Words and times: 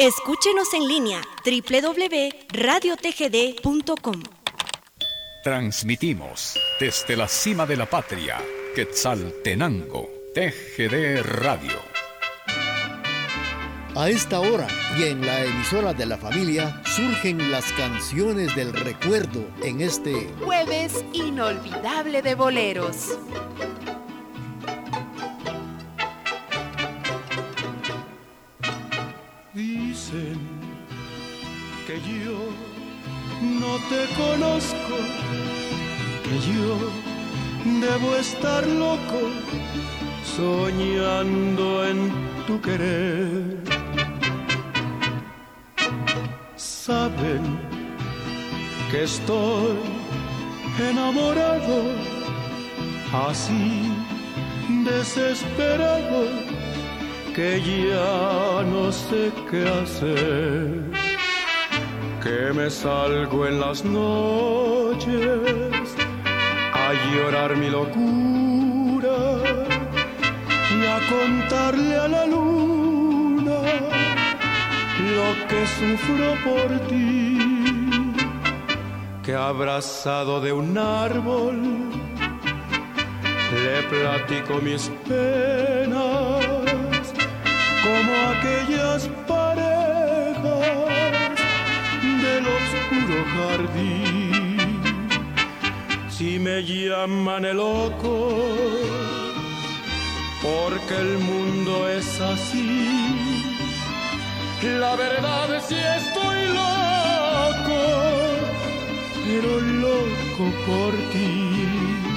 Escúchenos 0.00 0.72
en 0.72 0.88
línea 0.88 1.20
www.radiotgd.com. 1.44 4.22
Transmitimos 5.44 6.58
desde 6.80 7.18
la 7.18 7.28
cima 7.28 7.66
de 7.66 7.76
la 7.76 7.84
patria, 7.84 8.38
Quetzaltenango, 8.74 10.08
TGD 10.34 11.22
Radio. 11.22 11.78
A 13.94 14.08
esta 14.08 14.40
hora 14.40 14.66
y 14.98 15.02
en 15.02 15.26
la 15.26 15.44
emisora 15.44 15.92
de 15.92 16.06
la 16.06 16.16
familia 16.16 16.80
surgen 16.86 17.50
las 17.50 17.70
canciones 17.74 18.56
del 18.56 18.72
recuerdo 18.72 19.46
en 19.62 19.82
este 19.82 20.30
jueves 20.42 21.04
inolvidable 21.12 22.22
de 22.22 22.34
boleros. 22.34 23.18
Que 32.04 32.24
yo 32.24 32.38
no 33.42 33.76
te 33.88 34.06
conozco, 34.14 34.96
que 36.24 36.34
yo 36.52 36.76
debo 37.80 38.16
estar 38.16 38.66
loco 38.66 39.20
soñando 40.36 41.84
en 41.86 42.12
tu 42.46 42.60
querer. 42.60 43.56
Saben 46.56 47.42
que 48.90 49.04
estoy 49.04 49.76
enamorado, 50.90 51.76
así 53.28 53.92
desesperado, 54.84 56.24
que 57.34 57.60
ya 57.60 58.64
no 58.72 58.90
sé 58.90 59.32
qué 59.50 59.68
hacer 59.68 60.99
que 62.22 62.52
me 62.52 62.68
salgo 62.68 63.46
en 63.46 63.60
las 63.60 63.82
noches 63.84 65.08
a 66.72 66.92
llorar 67.12 67.56
mi 67.56 67.70
locura 67.70 69.18
y 70.76 70.86
a 70.86 70.98
contarle 71.08 71.96
a 71.96 72.08
la 72.08 72.26
luna 72.26 73.60
lo 75.16 75.28
que 75.48 75.66
sufro 75.78 76.28
por 76.44 76.68
ti, 76.88 77.38
que 79.22 79.34
abrazado 79.34 80.40
de 80.40 80.52
un 80.52 80.76
árbol 80.76 81.56
le 83.64 83.82
platico 83.88 84.60
mis 84.62 84.90
penas 85.08 86.44
como 87.82 88.12
aquellas 88.32 89.08
Si 96.08 96.38
me 96.38 96.62
llaman 96.62 97.44
el 97.44 97.56
loco, 97.56 98.28
porque 100.42 100.94
el 100.96 101.18
mundo 101.18 101.88
es 101.88 102.20
así. 102.20 102.80
La 104.62 104.94
verdad 104.96 105.54
es 105.56 105.64
si 105.64 105.74
estoy 105.74 106.48
loco, 106.48 107.80
pero 109.24 109.60
loco 109.60 110.44
por 110.66 110.92
ti. 111.12 112.09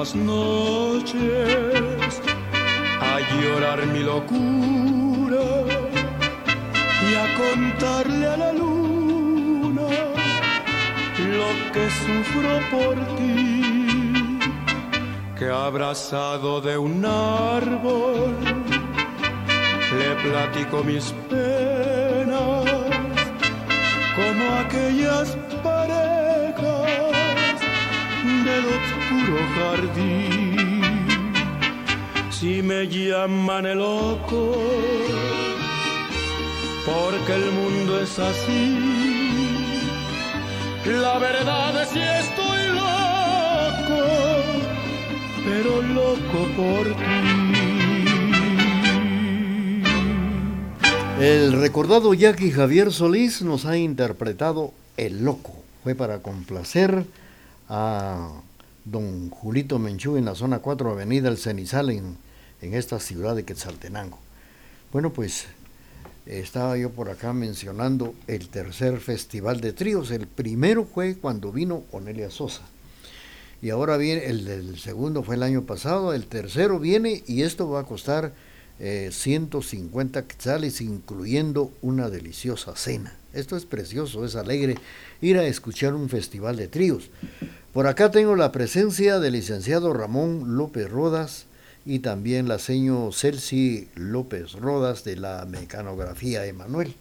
Las 0.00 0.14
noches 0.14 1.12
a 3.12 3.14
llorar 3.34 3.86
mi 3.88 3.98
locura 3.98 5.44
y 7.06 7.10
a 7.22 7.26
contarle 7.42 8.26
a 8.26 8.36
la 8.38 8.52
luna 8.54 9.88
lo 11.36 11.48
que 11.74 11.84
sufro 12.04 12.52
por 12.74 12.94
ti, 13.16 14.38
que 15.38 15.48
abrazado 15.50 16.62
de 16.62 16.78
un 16.78 17.04
árbol 17.04 18.38
le 19.98 20.10
platico 20.24 20.82
mis 20.82 21.12
penas 21.28 22.64
como 24.16 24.44
aquellas 24.64 25.36
Si 32.30 32.62
me 32.62 32.88
llaman 32.88 33.66
el 33.66 33.78
loco, 33.78 34.56
porque 36.86 37.34
el 37.34 37.52
mundo 37.52 38.00
es 38.00 38.18
así. 38.18 38.78
La 40.86 41.18
verdad 41.18 41.82
es 41.82 41.88
que 41.90 42.18
estoy 42.18 42.68
loco, 42.68 44.02
pero 45.44 45.82
loco 45.82 46.48
por 46.56 46.86
ti. 46.96 47.50
El 51.20 51.52
recordado 51.60 52.14
Jackie 52.14 52.50
Javier 52.50 52.90
Solís 52.90 53.42
nos 53.42 53.66
ha 53.66 53.76
interpretado 53.76 54.72
El 54.96 55.26
Loco. 55.26 55.52
Fue 55.82 55.94
para 55.94 56.22
complacer 56.22 57.04
a 57.68 58.30
don 58.90 59.30
Julito 59.30 59.78
Menchú 59.78 60.16
en 60.16 60.24
la 60.24 60.34
zona 60.34 60.58
4, 60.58 60.90
Avenida 60.90 61.28
El 61.28 61.38
Cenizal, 61.38 61.90
en, 61.90 62.16
esta 62.60 63.00
ciudad 63.00 63.36
de 63.36 63.44
Quetzaltenango. 63.44 64.18
Bueno, 64.92 65.12
pues 65.12 65.46
estaba 66.26 66.76
yo 66.76 66.90
por 66.90 67.08
acá 67.08 67.32
mencionando 67.32 68.14
el 68.26 68.48
tercer 68.48 69.00
festival 69.00 69.60
de 69.60 69.72
tríos. 69.72 70.10
El 70.10 70.26
primero 70.26 70.84
fue 70.84 71.16
cuando 71.16 71.52
vino 71.52 71.84
Onelia 71.90 72.30
Sosa. 72.30 72.62
Y 73.62 73.70
ahora 73.70 73.96
viene, 73.96 74.26
el, 74.26 74.78
segundo 74.78 75.22
fue 75.22 75.36
el 75.36 75.42
año 75.42 75.62
pasado, 75.62 76.12
el 76.12 76.26
tercero 76.26 76.78
viene 76.78 77.22
y 77.26 77.42
esto 77.42 77.68
va 77.68 77.80
a 77.80 77.84
costar 77.84 78.32
150 78.78 80.18
eh, 80.18 80.24
quetzales, 80.26 80.80
incluyendo 80.80 81.72
una 81.82 82.10
deliciosa 82.10 82.74
cena. 82.76 83.16
Esto 83.32 83.56
es 83.56 83.64
precioso, 83.64 84.24
es 84.24 84.34
alegre 84.36 84.76
ir 85.20 85.38
a 85.38 85.46
escuchar 85.46 85.94
un 85.94 86.08
festival 86.08 86.56
de 86.56 86.68
tríos. 86.68 87.10
Por 87.72 87.86
acá 87.86 88.10
tengo 88.10 88.34
la 88.34 88.50
presencia 88.50 89.20
del 89.20 89.34
licenciado 89.34 89.92
Ramón 89.92 90.56
López 90.56 90.90
Rodas 90.90 91.46
y 91.86 92.00
también 92.00 92.48
la 92.48 92.58
seño 92.58 93.12
Celsi 93.12 93.88
López 93.94 94.54
Rodas 94.54 95.04
de 95.04 95.14
la 95.14 95.44
mecanografía 95.44 96.44
Emanuel. 96.46 96.96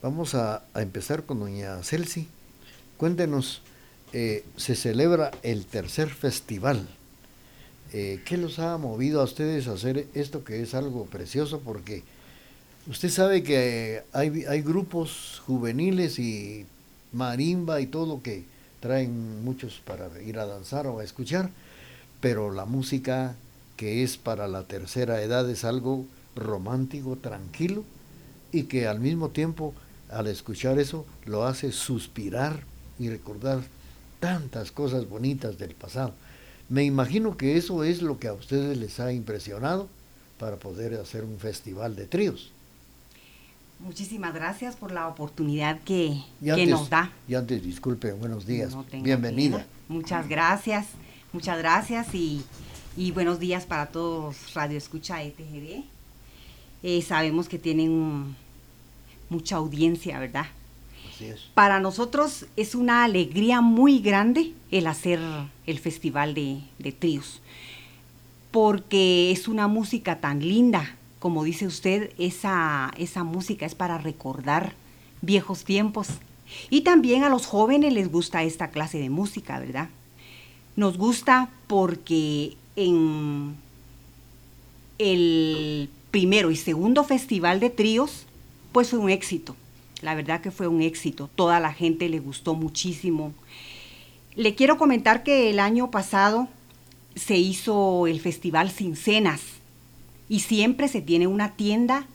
Vamos 0.00 0.34
a, 0.34 0.64
empezar 0.74 1.24
con 1.24 1.40
doña 1.40 1.82
Celsi. 1.82 2.28
Cuéntenos, 2.96 3.60
eh, 4.14 4.42
se 4.56 4.74
celebra 4.74 5.32
el 5.42 5.66
tercer 5.66 6.08
festival. 6.08 6.88
Eh, 7.92 8.22
¿Qué 8.24 8.38
los 8.38 8.60
ha 8.60 8.78
movido 8.78 9.20
a 9.20 9.24
ustedes 9.24 9.68
a 9.68 9.74
hacer 9.74 10.06
esto 10.14 10.44
que 10.44 10.62
es 10.62 10.72
algo 10.72 11.04
precioso? 11.04 11.60
Porque 11.60 12.04
usted 12.86 13.10
sabe 13.10 13.42
que 13.42 14.02
hay, 14.14 14.46
hay 14.48 14.62
grupos 14.62 15.42
juveniles 15.44 16.18
y 16.18 16.64
marimba 17.12 17.82
y 17.82 17.86
todo 17.86 18.22
que 18.22 18.44
traen 18.80 19.44
muchos 19.44 19.80
para 19.84 20.08
ir 20.22 20.38
a 20.38 20.46
danzar 20.46 20.86
o 20.86 20.98
a 20.98 21.04
escuchar, 21.04 21.50
pero 22.20 22.52
la 22.52 22.64
música 22.64 23.34
que 23.76 24.02
es 24.02 24.16
para 24.16 24.48
la 24.48 24.64
tercera 24.64 25.22
edad 25.22 25.48
es 25.48 25.64
algo 25.64 26.04
romántico, 26.34 27.16
tranquilo, 27.16 27.84
y 28.52 28.64
que 28.64 28.86
al 28.86 29.00
mismo 29.00 29.28
tiempo, 29.28 29.74
al 30.10 30.26
escuchar 30.26 30.78
eso, 30.78 31.06
lo 31.26 31.44
hace 31.44 31.70
suspirar 31.72 32.62
y 32.98 33.08
recordar 33.08 33.60
tantas 34.20 34.72
cosas 34.72 35.08
bonitas 35.08 35.58
del 35.58 35.74
pasado. 35.74 36.12
Me 36.68 36.84
imagino 36.84 37.36
que 37.36 37.56
eso 37.56 37.84
es 37.84 38.02
lo 38.02 38.18
que 38.18 38.28
a 38.28 38.32
ustedes 38.32 38.76
les 38.76 39.00
ha 39.00 39.12
impresionado 39.12 39.88
para 40.38 40.56
poder 40.56 40.94
hacer 40.94 41.24
un 41.24 41.38
festival 41.38 41.96
de 41.96 42.06
tríos. 42.06 42.52
Muchísimas 43.80 44.34
gracias 44.34 44.74
por 44.74 44.90
la 44.90 45.06
oportunidad 45.06 45.80
que, 45.82 46.20
nos 46.40 46.90
da. 46.90 47.12
Y 47.28 47.36
antes, 47.36 47.62
disculpe, 47.62 48.12
buenos 48.12 48.44
días. 48.44 48.76
Bienvenida. 48.92 49.66
Muchas 49.88 50.28
gracias, 50.28 50.88
muchas 51.32 51.58
gracias 51.58 52.08
y, 52.12 52.44
buenos 53.14 53.38
días 53.38 53.66
para 53.66 53.86
todos 53.86 54.52
Radio 54.52 54.76
Escucha 54.76 55.22
ETGD. 55.22 55.84
Eh, 56.82 57.02
sabemos 57.02 57.48
que 57.48 57.58
tienen 57.58 58.34
mucha 59.30 59.56
audiencia, 59.56 60.18
¿verdad? 60.18 60.46
Así 61.14 61.26
es. 61.26 61.42
Para 61.54 61.78
nosotros 61.78 62.46
es 62.56 62.74
una 62.74 63.04
alegría 63.04 63.60
muy 63.60 64.00
grande 64.00 64.54
el 64.72 64.88
hacer 64.88 65.20
el 65.66 65.78
festival 65.78 66.34
de, 66.34 66.60
de 66.80 66.90
tríos. 66.90 67.40
porque 68.50 69.30
es 69.30 69.46
una 69.46 69.68
música 69.68 70.20
tan 70.20 70.40
linda. 70.40 70.97
Como 71.18 71.44
dice 71.44 71.66
usted, 71.66 72.12
esa, 72.18 72.92
esa 72.96 73.24
música 73.24 73.66
es 73.66 73.74
para 73.74 73.98
recordar 73.98 74.74
viejos 75.20 75.64
tiempos. 75.64 76.08
Y 76.70 76.82
también 76.82 77.24
a 77.24 77.28
los 77.28 77.46
jóvenes 77.46 77.92
les 77.92 78.10
gusta 78.10 78.42
esta 78.42 78.70
clase 78.70 78.98
de 78.98 79.10
música, 79.10 79.58
¿verdad? 79.58 79.88
Nos 80.76 80.96
gusta 80.96 81.50
porque 81.66 82.56
en 82.76 83.56
el 84.98 85.90
primero 86.10 86.50
y 86.50 86.56
segundo 86.56 87.04
festival 87.04 87.60
de 87.60 87.70
tríos, 87.70 88.26
pues 88.72 88.90
fue 88.90 88.98
un 88.98 89.10
éxito. 89.10 89.56
La 90.00 90.14
verdad 90.14 90.40
que 90.40 90.52
fue 90.52 90.68
un 90.68 90.80
éxito. 90.80 91.28
Toda 91.34 91.58
la 91.60 91.72
gente 91.72 92.08
le 92.08 92.20
gustó 92.20 92.54
muchísimo. 92.54 93.32
Le 94.36 94.54
quiero 94.54 94.78
comentar 94.78 95.24
que 95.24 95.50
el 95.50 95.58
año 95.58 95.90
pasado 95.90 96.48
se 97.16 97.36
hizo 97.36 98.06
el 98.06 98.20
festival 98.20 98.70
sin 98.70 98.94
cenas 98.94 99.57
y 100.28 100.40
siempre 100.40 100.88
se 100.88 101.00
tiene 101.00 101.26
una 101.26 101.52
tienda 101.52 102.06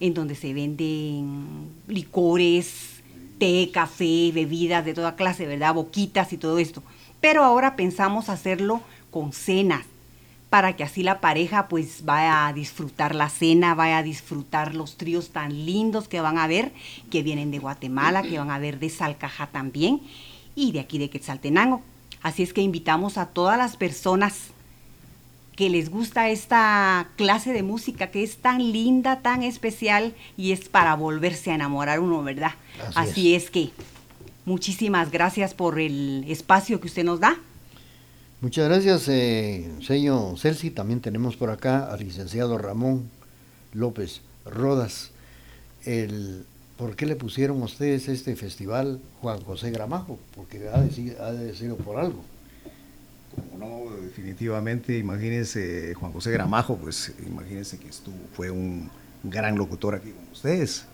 en 0.00 0.14
donde 0.14 0.34
se 0.34 0.52
venden 0.52 1.70
licores, 1.88 3.02
té, 3.38 3.70
café, 3.72 4.30
bebidas 4.32 4.84
de 4.84 4.94
toda 4.94 5.16
clase, 5.16 5.46
¿verdad? 5.46 5.74
Boquitas 5.74 6.32
y 6.32 6.36
todo 6.36 6.58
esto. 6.58 6.82
Pero 7.20 7.44
ahora 7.44 7.76
pensamos 7.76 8.28
hacerlo 8.28 8.82
con 9.10 9.32
cenas 9.32 9.84
para 10.50 10.76
que 10.76 10.84
así 10.84 11.02
la 11.02 11.20
pareja 11.20 11.66
pues 11.68 12.04
vaya 12.04 12.46
a 12.46 12.52
disfrutar 12.52 13.14
la 13.14 13.28
cena, 13.28 13.74
vaya 13.74 13.98
a 13.98 14.02
disfrutar 14.02 14.74
los 14.74 14.96
tríos 14.96 15.30
tan 15.30 15.66
lindos 15.66 16.08
que 16.08 16.20
van 16.20 16.38
a 16.38 16.46
ver, 16.46 16.72
que 17.10 17.22
vienen 17.22 17.50
de 17.50 17.58
Guatemala, 17.58 18.22
que 18.22 18.38
van 18.38 18.50
a 18.50 18.58
ver 18.58 18.78
de 18.78 18.90
Salcajá 18.90 19.48
también 19.48 20.00
y 20.54 20.72
de 20.72 20.80
aquí 20.80 20.98
de 20.98 21.10
Quetzaltenango. 21.10 21.82
Así 22.22 22.42
es 22.42 22.52
que 22.52 22.62
invitamos 22.62 23.18
a 23.18 23.26
todas 23.26 23.58
las 23.58 23.76
personas 23.76 24.50
que 25.56 25.70
les 25.70 25.90
gusta 25.90 26.28
esta 26.28 27.08
clase 27.16 27.52
de 27.52 27.62
música 27.62 28.10
que 28.10 28.22
es 28.22 28.36
tan 28.36 28.58
linda, 28.58 29.22
tan 29.22 29.42
especial 29.42 30.14
y 30.36 30.52
es 30.52 30.68
para 30.68 30.94
volverse 30.94 31.50
a 31.50 31.54
enamorar 31.54 31.98
uno, 31.98 32.22
¿verdad? 32.22 32.52
Así, 32.94 33.34
es. 33.34 33.50
que 33.50 33.70
muchísimas 34.44 35.10
gracias 35.10 35.54
por 35.54 35.80
el 35.80 36.24
espacio 36.28 36.78
que 36.78 36.88
usted 36.88 37.04
nos 37.04 37.20
da. 37.20 37.40
Muchas 38.42 38.68
gracias, 38.68 39.08
eh, 39.08 39.72
señor 39.80 40.38
Celsi. 40.38 40.70
También 40.70 41.00
tenemos 41.00 41.36
por 41.36 41.48
acá 41.48 41.90
al 41.90 42.00
licenciado 42.00 42.58
Ramón 42.58 43.10
López 43.72 44.20
Rodas. 44.44 45.10
El, 45.86 46.44
¿Por 46.76 46.96
qué 46.96 47.06
le 47.06 47.16
pusieron 47.16 47.62
ustedes 47.62 48.08
este 48.08 48.36
festival 48.36 49.00
Juan 49.22 49.40
José 49.40 49.70
Gramajo? 49.70 50.18
Porque 50.34 50.68
ha 50.68 50.78
de, 50.82 51.16
ha 51.18 51.32
de 51.32 51.54
sido 51.54 51.76
por 51.76 51.98
algo. 51.98 52.22
No, 53.58 53.96
definitivamente, 54.02 54.98
imagínense, 54.98 55.94
Juan 55.94 56.12
José 56.12 56.30
Gramajo, 56.30 56.76
pues 56.76 57.12
imagínense 57.26 57.78
que 57.78 57.88
estuvo, 57.88 58.16
fue 58.34 58.50
un 58.50 58.90
gran 59.22 59.56
locutor 59.56 59.94
aquí 59.94 60.10
con 60.10 60.24
ustedes, 60.32 60.86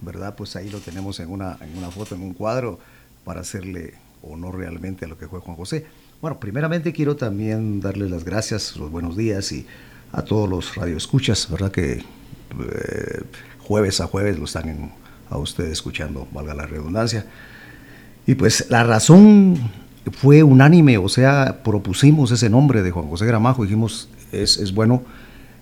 ¿verdad? 0.00 0.34
Pues 0.36 0.56
ahí 0.56 0.68
lo 0.68 0.78
tenemos 0.78 1.20
en 1.20 1.30
una, 1.30 1.58
en 1.60 1.76
una 1.76 1.90
foto, 1.90 2.14
en 2.14 2.22
un 2.22 2.34
cuadro, 2.34 2.78
para 3.24 3.40
hacerle 3.40 3.94
honor 4.22 4.56
realmente 4.56 5.04
a 5.04 5.08
lo 5.08 5.18
que 5.18 5.28
fue 5.28 5.40
Juan 5.40 5.56
José. 5.56 5.86
Bueno, 6.20 6.40
primeramente 6.40 6.92
quiero 6.92 7.16
también 7.16 7.80
darles 7.80 8.10
las 8.10 8.24
gracias, 8.24 8.76
los 8.76 8.90
buenos 8.90 9.16
días 9.16 9.52
y 9.52 9.66
a 10.12 10.22
todos 10.22 10.48
los 10.48 10.74
radioescuchas, 10.74 11.50
¿verdad? 11.50 11.70
Que 11.70 11.92
eh, 11.92 13.22
jueves 13.60 14.00
a 14.00 14.06
jueves 14.06 14.38
lo 14.38 14.44
están 14.44 14.92
a 15.30 15.38
ustedes 15.38 15.72
escuchando, 15.72 16.26
valga 16.32 16.54
la 16.54 16.66
redundancia. 16.66 17.26
Y 18.26 18.34
pues 18.34 18.66
la 18.70 18.84
razón 18.84 19.58
fue 20.10 20.42
unánime, 20.42 20.98
o 20.98 21.08
sea, 21.08 21.60
propusimos 21.64 22.30
ese 22.30 22.50
nombre 22.50 22.82
de 22.82 22.90
Juan 22.90 23.08
José 23.08 23.26
Gramajo, 23.26 23.62
dijimos, 23.62 24.08
es, 24.32 24.72
bueno 24.74 25.02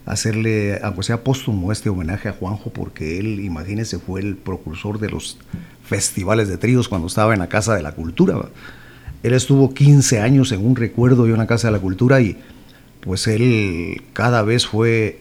hacerle, 0.04 0.78
aunque 0.82 1.02
sea 1.02 1.24
póstumo, 1.24 1.72
este 1.72 1.88
homenaje 1.88 2.28
a 2.28 2.32
Juanjo, 2.32 2.70
porque 2.70 3.18
él, 3.18 3.40
imagínense, 3.40 3.98
fue 3.98 4.20
el 4.20 4.36
precursor 4.36 5.00
de 5.00 5.10
los 5.10 5.36
festivales 5.84 6.48
de 6.48 6.58
tríos 6.58 6.88
cuando 6.88 7.08
estaba 7.08 7.32
en 7.32 7.40
la 7.40 7.48
Casa 7.48 7.74
de 7.74 7.82
la 7.82 7.92
Cultura. 7.92 8.36
Él 9.22 9.34
estuvo 9.34 9.74
15 9.74 10.20
años 10.20 10.52
en 10.52 10.64
un 10.64 10.76
recuerdo 10.76 11.24
de 11.24 11.32
una 11.32 11.48
Casa 11.48 11.68
de 11.68 11.72
la 11.72 11.80
Cultura 11.80 12.20
y 12.20 12.36
pues 13.00 13.26
él 13.26 14.02
cada 14.12 14.42
vez 14.42 14.66
fue 14.66 15.20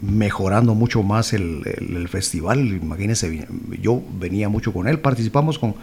mejorando 0.00 0.74
mucho 0.74 1.02
más 1.02 1.32
el, 1.32 2.08
festival. 2.10 2.58
Imagínense, 2.60 3.46
yo 3.80 4.02
venía 4.18 4.48
mucho 4.48 4.72
con 4.72 4.88
él, 4.88 4.98
participamos 4.98 5.58
con 5.58 5.74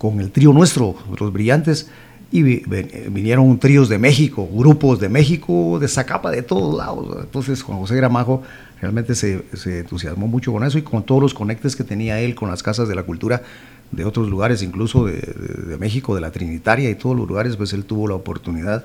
con 0.00 0.18
el 0.18 0.30
trío 0.30 0.54
nuestro, 0.54 0.94
los 1.20 1.30
brillantes, 1.30 1.90
y 2.32 2.42
vinieron 2.42 3.58
tríos 3.58 3.90
de 3.90 3.98
México, 3.98 4.48
grupos 4.50 4.98
de 4.98 5.10
México, 5.10 5.78
de 5.78 5.88
Zacapa, 5.88 6.30
de 6.30 6.40
todos 6.40 6.74
lados. 6.74 7.18
Entonces 7.20 7.62
Juan 7.62 7.80
José 7.80 7.96
Gramajo 7.96 8.42
realmente 8.80 9.14
se, 9.14 9.44
entusiasmó 9.66 10.26
mucho 10.26 10.52
con 10.52 10.64
eso 10.64 10.78
y 10.78 10.82
con 10.82 11.02
todos 11.02 11.20
los 11.20 11.34
conectes 11.34 11.76
que 11.76 11.84
tenía 11.84 12.18
él 12.18 12.34
con 12.34 12.48
las 12.48 12.62
casas 12.62 12.88
de 12.88 12.94
la 12.94 13.02
cultura 13.02 13.42
de 13.90 14.06
otros 14.06 14.30
lugares, 14.30 14.62
incluso 14.62 15.04
de, 15.04 15.76
México, 15.78 16.14
de 16.14 16.22
la 16.22 16.30
Trinitaria 16.30 16.88
y 16.88 16.94
todos 16.94 17.14
los 17.14 17.28
lugares, 17.28 17.58
pues 17.58 17.74
él 17.74 17.84
tuvo 17.84 18.08
la 18.08 18.14
oportunidad 18.14 18.82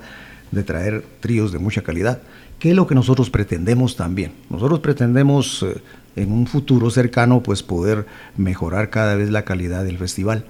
de 0.50 0.64
traer 0.64 1.02
tríos 1.20 1.50
de 1.50 1.58
mucha 1.58 1.80
calidad, 1.80 2.20
que 2.58 2.70
es 2.70 2.76
lo 2.76 2.86
que 2.86 2.94
nosotros 2.94 3.30
pretendemos 3.30 3.96
también. 3.96 4.32
Nosotros 4.50 4.80
pretendemos 4.80 5.62
eh, 5.62 5.80
en 6.14 6.30
un 6.30 6.46
futuro 6.46 6.90
cercano 6.90 7.42
pues 7.42 7.62
poder 7.62 8.04
mejorar 8.36 8.90
cada 8.90 9.14
vez 9.14 9.30
la 9.30 9.46
calidad 9.46 9.82
del 9.82 9.96
festival 9.96 10.44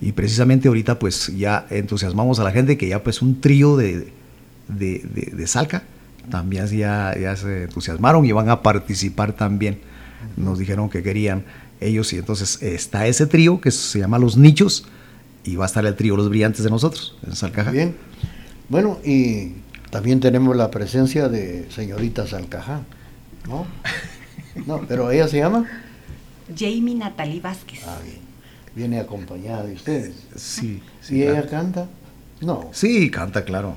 y 0.00 0.12
precisamente 0.12 0.68
ahorita 0.68 0.98
pues 0.98 1.28
ya 1.36 1.66
entusiasmamos 1.70 2.38
a 2.38 2.44
la 2.44 2.52
gente 2.52 2.76
que 2.76 2.88
ya 2.88 3.02
pues 3.02 3.22
un 3.22 3.40
trío 3.40 3.76
de, 3.76 4.12
de, 4.68 5.46
Salca 5.46 5.84
también 6.30 6.66
ya, 6.66 7.14
ya 7.18 7.36
se 7.36 7.64
entusiasmaron 7.64 8.24
y 8.24 8.32
van 8.32 8.50
a 8.50 8.62
participar 8.62 9.32
también. 9.32 9.78
Nos 10.36 10.58
dijeron 10.58 10.90
que 10.90 11.02
querían 11.02 11.44
ellos 11.80 12.12
y 12.12 12.18
entonces 12.18 12.60
está 12.62 13.06
ese 13.06 13.26
trío 13.26 13.60
que 13.60 13.70
se 13.70 14.00
llama 14.00 14.18
Los 14.18 14.36
Nichos 14.36 14.86
y 15.44 15.56
va 15.56 15.64
a 15.64 15.68
estar 15.68 15.86
el 15.86 15.94
trío 15.94 16.16
Los 16.16 16.28
Brillantes 16.28 16.64
de 16.64 16.70
nosotros 16.70 17.16
en 17.26 17.36
Salcaja. 17.36 17.70
Bien. 17.70 17.94
Bueno, 18.68 18.98
y 19.04 19.54
también 19.90 20.20
tenemos 20.20 20.56
la 20.56 20.70
presencia 20.70 21.28
de 21.28 21.70
señorita 21.70 22.26
Salcaja, 22.26 22.82
¿no? 23.46 23.66
No, 24.66 24.80
pero 24.88 25.10
ella 25.10 25.28
se 25.28 25.36
llama 25.36 25.66
Jamie 26.58 26.94
Natalie 26.94 27.42
Vázquez. 27.42 27.80
Ah, 27.86 27.98
bien 28.02 28.25
viene 28.76 29.00
acompañada 29.00 29.64
de 29.64 29.72
ustedes. 29.72 30.14
Sí. 30.36 30.82
sí 31.00 31.16
¿Y 31.16 31.22
ella 31.22 31.46
canta? 31.46 31.88
No. 32.42 32.68
Sí, 32.72 33.10
canta, 33.10 33.42
claro. 33.44 33.74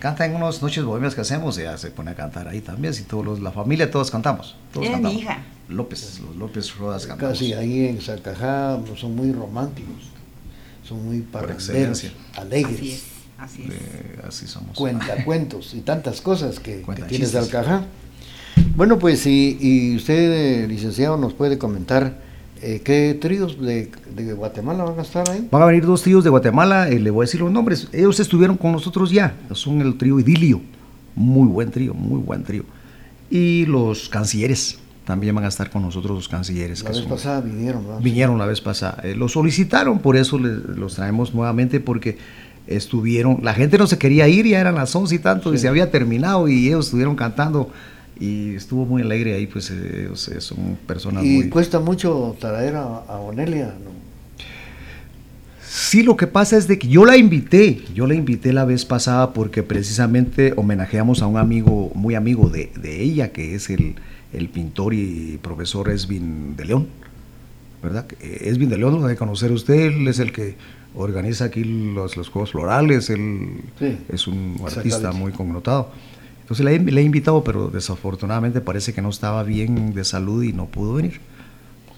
Canta 0.00 0.26
en 0.26 0.34
unas 0.34 0.60
noches 0.60 0.82
bohemias 0.82 1.14
que 1.14 1.20
hacemos, 1.20 1.56
ella 1.58 1.78
se 1.78 1.92
pone 1.92 2.10
a 2.10 2.14
cantar 2.16 2.48
ahí 2.48 2.60
también. 2.60 2.92
Si 2.92 3.04
todos 3.04 3.40
la 3.40 3.52
familia, 3.52 3.88
todos 3.88 4.10
cantamos. 4.10 4.56
Todos 4.72 4.88
es 4.88 5.00
mi 5.00 5.20
hija. 5.20 5.38
López, 5.68 6.20
los 6.20 6.36
López 6.36 6.76
Rodas 6.76 7.06
cantamos. 7.06 7.38
Casi 7.38 7.52
ahí 7.52 7.86
en 7.86 8.00
Salcajá 8.00 8.80
son 8.96 9.14
muy 9.14 9.30
románticos. 9.32 10.10
Son 10.86 11.06
muy 11.06 11.20
parranderos, 11.20 12.04
alegres. 12.34 12.74
Así 12.74 12.90
es. 12.90 13.04
Así, 13.38 13.62
es. 13.62 14.24
así 14.24 14.46
somos. 14.48 14.76
Cuenta 14.76 15.24
cuentos 15.24 15.72
y 15.74 15.80
tantas 15.80 16.20
cosas 16.20 16.58
que, 16.58 16.82
que 16.82 17.02
tiene 17.04 17.26
Salcajá. 17.26 17.84
Bueno, 18.74 18.98
pues 18.98 19.24
y, 19.26 19.56
y 19.60 19.96
usted, 19.96 20.68
licenciado, 20.68 21.16
nos 21.16 21.32
puede 21.32 21.58
comentar 21.58 22.31
eh, 22.62 22.80
¿Qué 22.84 23.18
tríos 23.20 23.60
de, 23.60 23.90
Guatemala 24.36 24.84
van 24.84 24.98
a 24.98 25.02
estar 25.02 25.28
ahí? 25.28 25.48
Van 25.50 25.62
a 25.62 25.66
venir 25.66 25.84
dos 25.84 26.02
tríos 26.02 26.22
de 26.22 26.30
Guatemala, 26.30 26.88
eh, 26.88 27.00
le 27.00 27.10
voy 27.10 27.24
a 27.24 27.26
decir 27.26 27.40
los 27.40 27.50
nombres. 27.50 27.88
Ellos 27.92 28.20
estuvieron 28.20 28.56
con 28.56 28.70
nosotros 28.70 29.10
ya, 29.10 29.34
son 29.50 29.80
el 29.80 29.98
trío 29.98 30.20
Idilio, 30.20 30.60
muy 31.16 31.48
buen 31.48 31.70
trío, 31.70 31.92
muy 31.92 32.20
buen 32.20 32.44
trío. 32.44 32.64
Y 33.30 33.66
los 33.66 34.08
cancilleres, 34.08 34.78
también 35.04 35.34
van 35.34 35.44
a 35.44 35.48
estar 35.48 35.70
con 35.70 35.82
nosotros 35.82 36.14
los 36.14 36.28
cancilleres. 36.28 36.84
La 36.84 36.90
vez 36.90 37.00
pasada 37.00 37.40
vinieron, 37.40 37.84
¿no? 37.86 37.98
Vinieron 37.98 38.38
la 38.38 38.46
vez 38.46 38.60
pasada. 38.60 39.02
Eh, 39.02 39.16
los 39.16 39.32
solicitaron, 39.32 39.98
por 39.98 40.16
eso 40.16 40.38
los 40.38 40.94
traemos 40.94 41.34
nuevamente, 41.34 41.80
porque 41.80 42.18
estuvieron, 42.68 43.40
la 43.42 43.54
gente 43.54 43.76
no 43.76 43.88
se 43.88 43.98
quería 43.98 44.28
ir, 44.28 44.46
ya 44.46 44.60
eran 44.60 44.76
las 44.76 44.94
once 44.94 45.16
y 45.16 45.18
tanto, 45.18 45.52
y 45.52 45.58
se 45.58 45.66
había 45.66 45.90
terminado, 45.90 46.46
y 46.46 46.68
ellos 46.68 46.86
estuvieron 46.86 47.16
cantando 47.16 47.70
y 48.22 48.54
estuvo 48.54 48.86
muy 48.86 49.02
alegre 49.02 49.34
ahí, 49.34 49.48
pues 49.48 49.68
eh, 49.72 50.08
son 50.14 50.78
personas 50.86 51.24
¿Y 51.24 51.38
muy... 51.38 51.48
cuesta 51.48 51.80
mucho 51.80 52.36
traer 52.38 52.76
a, 52.76 53.18
Onelia? 53.18 53.66
¿no? 53.66 53.90
Sí, 55.66 56.04
lo 56.04 56.16
que 56.16 56.28
pasa 56.28 56.56
es 56.56 56.68
de 56.68 56.78
que 56.78 56.86
yo 56.86 57.04
la 57.04 57.16
invité, 57.16 57.82
yo 57.92 58.06
la 58.06 58.14
invité 58.14 58.52
la 58.52 58.64
vez 58.64 58.84
pasada 58.84 59.32
porque 59.32 59.64
precisamente 59.64 60.52
homenajeamos 60.54 61.20
a 61.20 61.26
un 61.26 61.36
amigo, 61.36 61.90
muy 61.96 62.14
amigo 62.14 62.48
de, 62.48 62.70
ella, 62.84 63.32
que 63.32 63.56
es 63.56 63.68
el, 63.70 63.96
pintor 64.52 64.94
y 64.94 65.40
profesor 65.42 65.90
Esvin 65.90 66.54
de 66.54 66.64
León, 66.64 66.86
¿verdad? 67.82 68.06
Esvin 68.20 68.68
de 68.68 68.78
León 68.78 68.94
lo 68.94 69.02
debe 69.02 69.16
conocer 69.16 69.50
usted, 69.50 69.74
él 69.74 70.06
es 70.06 70.20
el 70.20 70.30
que 70.30 70.54
organiza 70.94 71.46
aquí 71.46 71.64
los, 71.64 72.16
los 72.16 72.28
Juegos 72.28 72.52
Florales, 72.52 73.10
él 73.10 73.62
es 74.08 74.28
un 74.28 74.60
artista 74.64 75.10
muy 75.10 75.32
connotado. 75.32 75.90
Entonces 76.42 76.64
le, 76.64 77.00
he 77.00 77.04
invitado, 77.04 77.42
pero 77.42 77.68
desafortunadamente 77.68 78.60
parece 78.60 78.92
que 78.92 79.00
no 79.00 79.08
estaba 79.08 79.42
bien 79.42 79.94
de 79.94 80.04
salud 80.04 80.42
y 80.42 80.52
no 80.52 80.66
pudo 80.66 80.94
venir. 80.94 81.20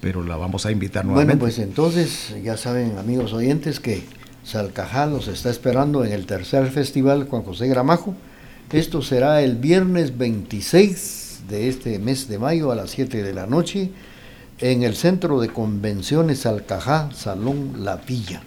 Pero 0.00 0.22
la 0.22 0.36
vamos 0.36 0.66
a 0.66 0.70
invitar 0.70 1.04
nuevamente. 1.04 1.40
Bueno, 1.40 1.40
pues 1.40 1.58
entonces 1.58 2.34
ya 2.42 2.56
saben, 2.56 2.98
amigos 2.98 3.32
oyentes, 3.32 3.80
que 3.80 4.04
Salcajá 4.44 5.06
los 5.06 5.26
está 5.28 5.48
esperando 5.48 6.04
en 6.04 6.12
el 6.12 6.26
tercer 6.26 6.70
festival 6.70 7.26
Juan 7.28 7.42
José 7.44 7.66
Gramajo 7.66 8.14
Esto 8.70 9.00
será 9.00 9.40
el 9.40 9.56
viernes 9.56 10.18
26 10.18 11.44
de 11.48 11.68
este 11.70 11.98
mes 11.98 12.28
de 12.28 12.38
mayo 12.38 12.70
a 12.70 12.74
las 12.74 12.90
7 12.90 13.22
de 13.22 13.32
la 13.32 13.46
noche 13.46 13.90
en 14.58 14.82
el 14.82 14.94
Centro 14.94 15.40
de 15.40 15.48
Convenciones 15.48 16.46
Alcajá, 16.46 17.10
Salón 17.12 17.84
La 17.84 17.96
Villa. 17.96 18.42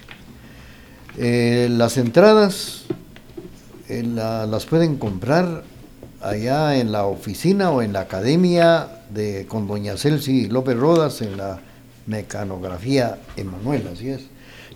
Eh, 1.16 1.68
las 1.70 1.96
entradas 1.98 2.84
eh, 3.88 4.04
las 4.04 4.66
pueden 4.66 4.96
comprar 4.96 5.64
allá 6.20 6.76
en 6.76 6.92
la 6.92 7.06
oficina 7.06 7.70
o 7.70 7.82
en 7.82 7.92
la 7.92 8.00
academia 8.00 8.88
de 9.10 9.46
con 9.46 9.66
doña 9.66 9.96
Celsi 9.96 10.48
López 10.48 10.76
Rodas 10.76 11.22
en 11.22 11.36
la 11.36 11.60
mecanografía 12.06 13.18
Emanuel, 13.36 13.88
así 13.92 14.08
es. 14.08 14.22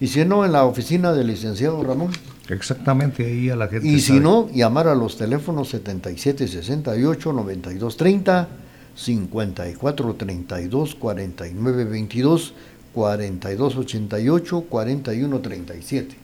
Y 0.00 0.08
si 0.08 0.24
no, 0.24 0.44
en 0.44 0.52
la 0.52 0.64
oficina 0.64 1.12
del 1.12 1.28
licenciado 1.28 1.82
Ramón. 1.82 2.10
Exactamente, 2.48 3.24
ahí 3.24 3.50
a 3.50 3.56
la 3.56 3.68
gente. 3.68 3.86
Y 3.86 4.00
si 4.00 4.20
no, 4.20 4.50
llamar 4.50 4.88
a 4.88 4.94
los 4.94 5.16
teléfonos 5.16 5.68
7768 5.68 7.32
9230 7.32 8.48
5432 8.94 10.94
4922 10.96 12.54
4288 12.92 14.64
4137. 14.68 16.16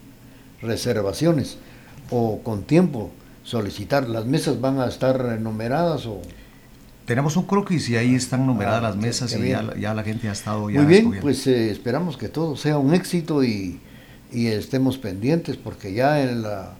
Reservaciones 0.61 1.59
o 2.11 2.41
con 2.43 2.65
tiempo 2.65 3.13
solicitar. 3.49 4.09
Las 4.09 4.27
mesas 4.27 4.61
van 4.61 4.79
a 4.79 4.87
estar 4.87 5.41
numeradas 5.41 6.05
o 6.07 6.21
tenemos 7.07 7.37
un 7.39 7.45
croquis 7.45 7.89
y 7.89 7.97
ahí 7.97 8.15
están 8.15 8.47
numeradas 8.47 8.81
ah, 8.81 8.89
las 8.89 8.97
mesas 8.97 9.35
y 9.35 9.49
ya, 9.49 9.95
la 9.95 10.03
gente 10.03 10.29
ha 10.29 10.33
estado 10.33 10.69
ya 10.69 10.83
Muy 10.83 10.87
bien, 10.87 11.19
pues 11.23 11.47
eh, 11.47 11.71
esperamos 11.71 12.19
que 12.19 12.29
todo 12.29 12.55
sea 12.57 12.77
un 12.77 12.93
éxito 12.95 13.43
y, 13.43 13.81
estemos 14.31 14.99
pendientes 14.99 15.57
porque 15.57 15.95
ya 15.95 16.21
en, 16.21 16.43
la, 16.43 16.75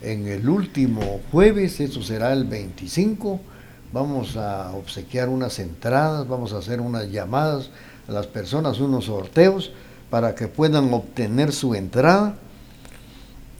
en 0.00 0.26
el 0.26 0.48
último 0.48 1.20
jueves, 1.30 1.78
eso 1.80 2.02
será 2.02 2.32
el 2.32 2.44
25, 2.44 3.38
vamos 3.92 4.38
a 4.38 4.70
obsequiar 4.70 5.28
unas 5.28 5.58
entradas, 5.58 6.26
vamos 6.26 6.54
a 6.54 6.58
hacer 6.58 6.80
unas 6.80 7.10
llamadas 7.10 7.68
a 8.08 8.12
las 8.12 8.26
personas, 8.26 8.80
unos 8.80 9.04
sorteos 9.04 9.72
para 10.08 10.34
que 10.34 10.48
puedan 10.48 10.94
obtener 10.94 11.52
su 11.52 11.74
entrada 11.74 12.36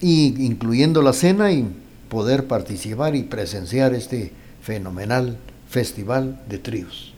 y 0.00 0.42
incluyendo 0.47 1.02
la 1.02 1.12
cena 1.12 1.52
y 1.52 1.84
poder 2.14 2.47
participar 2.47 3.16
y 3.16 3.25
presenciar 3.25 3.92
este 3.92 4.30
fenomenal 4.62 5.37
Festival 5.68 6.40
de 6.49 6.59
Tríos. 6.61 7.12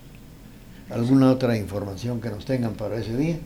¿Alguna 0.89 1.31
otra 1.31 1.55
información 1.59 2.19
que 2.23 2.31
nos 2.31 2.47
tengan 2.47 2.73
para 2.73 2.97
ese 2.97 3.15
día? 3.15 3.37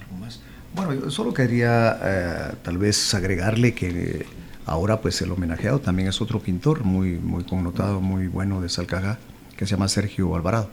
¿Algo 0.00 0.24
más? 0.24 0.38
Bueno, 0.72 0.94
yo 0.94 1.10
solo 1.10 1.34
quería 1.34 1.98
eh, 2.00 2.52
tal 2.62 2.78
vez 2.78 3.12
agregarle 3.12 3.74
que 3.74 4.24
ahora 4.66 5.00
pues 5.00 5.20
el 5.20 5.32
homenajeado 5.32 5.80
también 5.80 6.08
es 6.08 6.20
otro 6.20 6.38
pintor 6.38 6.84
muy, 6.84 7.18
muy 7.18 7.42
connotado, 7.42 8.00
muy 8.00 8.28
bueno 8.28 8.60
de 8.60 8.68
Salcajá, 8.68 9.18
que 9.56 9.66
se 9.66 9.72
llama 9.72 9.88
Sergio 9.88 10.36
Alvarado. 10.36 10.70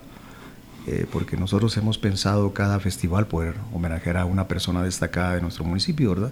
Eh, 0.85 1.07
porque 1.11 1.35
nosotros 1.35 1.75
hemos 1.77 1.97
pensado 1.97 2.53
cada 2.53 2.79
festival 2.79 3.25
poder 3.25 3.55
homenajear 3.73 4.17
a 4.17 4.25
una 4.25 4.47
persona 4.47 4.83
destacada 4.83 5.33
de 5.33 5.41
nuestro 5.41 5.63
municipio, 5.63 6.11
¿verdad? 6.11 6.31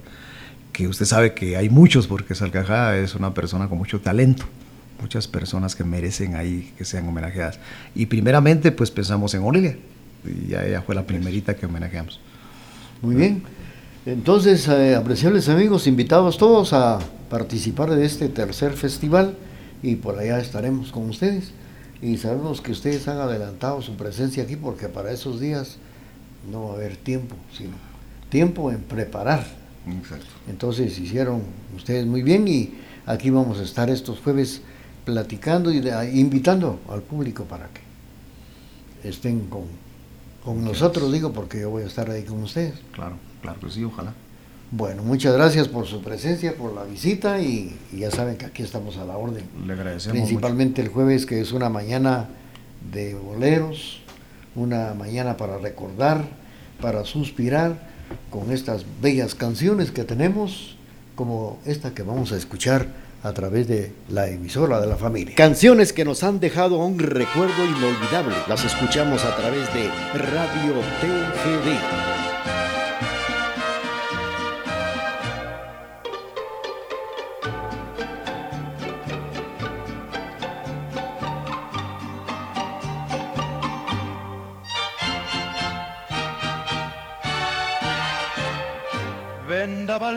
Que 0.74 0.88
usted 0.88 1.06
sabe 1.06 1.34
que 1.34 1.56
hay 1.56 1.70
muchos, 1.70 2.08
porque 2.08 2.36
Salcajá 2.36 2.98
es 2.98 3.16
una 3.16 3.34
persona 3.34 3.70
con 3.70 3.78
mucho 3.78 4.02
talento 4.02 4.46
muchas 5.04 5.28
personas 5.28 5.76
que 5.76 5.84
merecen 5.84 6.36
ahí 6.36 6.74
que 6.78 6.86
sean 6.86 7.08
homenajeadas. 7.08 7.60
Y 7.94 8.08
primeramente, 8.08 8.72
pues 8.72 8.90
pensamos 8.90 9.34
en 9.34 9.44
Olilia, 9.44 9.78
y 10.26 10.48
ya 10.48 10.66
ella 10.66 10.82
fue 10.82 10.96
la 10.96 11.06
primerita 11.06 11.56
que 11.56 11.66
homenajeamos. 11.66 12.20
Muy 13.02 13.16
bien. 13.16 13.44
Entonces, 14.06 14.68
eh, 14.68 14.96
apreciables 14.96 15.50
amigos, 15.50 15.88
invitados 15.88 16.38
todos 16.38 16.74
a 16.74 17.00
participar 17.30 17.92
de 17.92 18.06
este 18.06 18.30
tercer 18.30 18.74
festival 18.74 19.36
y 19.82 19.96
por 19.96 20.18
allá 20.18 20.40
estaremos 20.40 20.92
con 20.92 21.10
ustedes. 21.10 21.52
Y 22.02 22.18
sabemos 22.18 22.62
que 22.62 22.72
ustedes 22.72 23.08
han 23.08 23.18
adelantado 23.18 23.82
su 23.82 23.96
presencia 23.96 24.44
aquí 24.44 24.56
porque 24.56 24.88
para 24.88 25.12
esos 25.12 25.40
días 25.40 25.78
no 26.52 26.68
va 26.68 26.74
a 26.74 26.76
haber 26.76 26.98
tiempo, 26.98 27.36
sino 27.58 27.76
tiempo 28.30 28.72
en 28.72 28.80
preparar. 28.80 29.46
Exacto. 29.88 30.28
Entonces 30.48 30.98
hicieron 30.98 31.42
ustedes 31.76 32.06
muy 32.06 32.22
bien 32.22 32.48
y 32.48 32.74
aquí 33.06 33.30
vamos 33.30 33.60
a 33.60 33.64
estar 33.64 33.90
estos 33.90 34.20
jueves 34.20 34.62
platicando 35.06 35.72
y 35.72 35.78
invitando 36.14 36.80
al 36.90 37.02
público 37.02 37.44
para 37.44 37.68
que 37.68 39.10
estén 39.10 39.48
con, 39.48 39.64
con 40.44 40.64
nosotros, 40.64 41.12
digo, 41.12 41.34
porque 41.34 41.60
yo 41.62 41.70
voy 41.70 41.84
a 41.84 41.88
estar 41.88 42.10
ahí 42.10 42.24
con 42.24 42.42
ustedes. 42.44 42.76
Claro, 42.94 43.16
claro 43.42 43.60
que 43.60 43.70
sí, 43.70 43.84
ojalá. 43.84 44.14
Bueno, 44.72 45.04
muchas 45.04 45.36
gracias 45.36 45.68
por 45.68 45.86
su 45.86 46.02
presencia, 46.02 46.56
por 46.56 46.74
la 46.74 46.84
visita 46.84 47.40
y, 47.40 47.78
ya 47.96 48.10
saben 48.10 48.38
que 48.38 48.46
aquí 48.46 48.64
estamos 48.64 48.98
a 48.98 49.06
la 49.06 49.18
orden. 49.18 49.44
Le 49.68 49.74
agradecemos. 49.74 50.18
Principalmente 50.18 50.82
el 50.82 50.88
jueves, 50.88 51.28
que 51.28 51.42
es 51.42 51.52
una 51.52 51.70
mañana 51.70 52.30
de 52.92 53.14
boleros, 53.14 54.02
una 54.56 54.94
mañana 54.96 55.38
para 55.38 55.60
recordar, 55.60 56.26
para 56.82 57.06
suspirar 57.06 57.93
con 58.30 58.52
estas 58.52 58.86
bellas 59.02 59.36
canciones 59.36 59.92
que 59.92 60.04
tenemos, 60.04 60.76
como 61.16 61.60
esta 61.66 61.94
que 61.94 62.04
vamos 62.04 62.32
a 62.32 62.38
escuchar 62.38 62.88
a 63.24 63.32
través 63.34 63.68
de 63.68 63.94
la 64.10 64.28
emisora 64.28 64.82
de 64.82 64.88
la 64.88 64.98
familia. 64.98 65.36
Canciones 65.36 65.94
que 65.94 66.04
nos 66.04 66.24
han 66.24 66.40
dejado 66.40 66.78
un 66.78 67.00
recuerdo 67.00 67.66
inolvidable. 67.66 68.36
Las 68.48 68.66
escuchamos 68.66 69.24
a 69.24 69.36
través 69.36 69.74
de 69.74 69.88
Radio 70.14 70.74
TGD. 71.02 72.23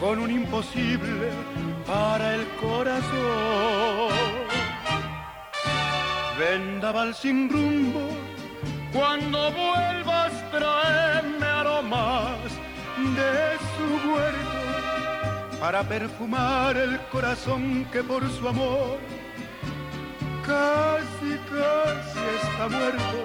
con 0.00 0.18
un 0.18 0.30
imposible 0.30 1.30
para 1.86 2.34
el 2.34 2.46
corazón. 2.60 4.12
Vendaval 6.38 7.14
sin 7.14 7.50
rumbo, 7.50 8.08
cuando 8.92 9.50
vuelvas 9.50 10.32
traerme 10.50 11.46
aromas 11.46 12.52
de 13.16 13.58
su 13.74 14.08
huerto 14.10 15.58
para 15.60 15.82
perfumar 15.82 16.76
el 16.76 17.00
corazón 17.10 17.84
que 17.92 18.02
por 18.04 18.22
su 18.30 18.48
amor 18.48 18.98
casi, 20.46 21.36
casi 21.50 22.20
está 22.40 22.68
muerto. 22.68 23.18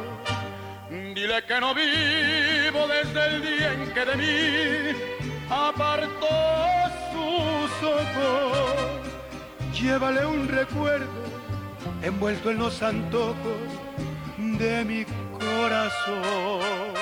Dile 0.89 1.43
que 1.47 1.59
no 1.59 1.73
vivo 1.73 2.87
desde 2.87 3.27
el 3.27 3.41
día 3.41 3.73
en 3.73 3.93
que 3.93 4.05
de 4.05 4.15
mí 4.15 5.12
apartó 5.49 6.27
sus 7.11 7.89
ojos. 7.89 8.73
Llévale 9.79 10.25
un 10.25 10.47
recuerdo 10.47 11.07
envuelto 12.01 12.51
en 12.51 12.59
los 12.59 12.81
antojos 12.81 13.61
de 14.37 14.85
mi 14.85 15.05
corazón. 15.39 16.92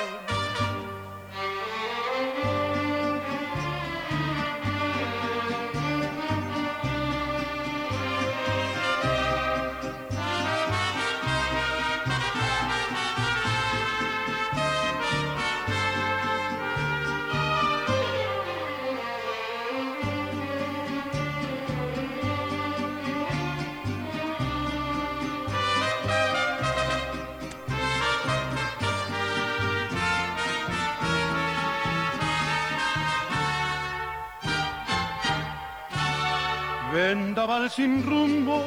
Vendaval 37.42 37.70
sin 37.70 38.04
rumbo 38.06 38.62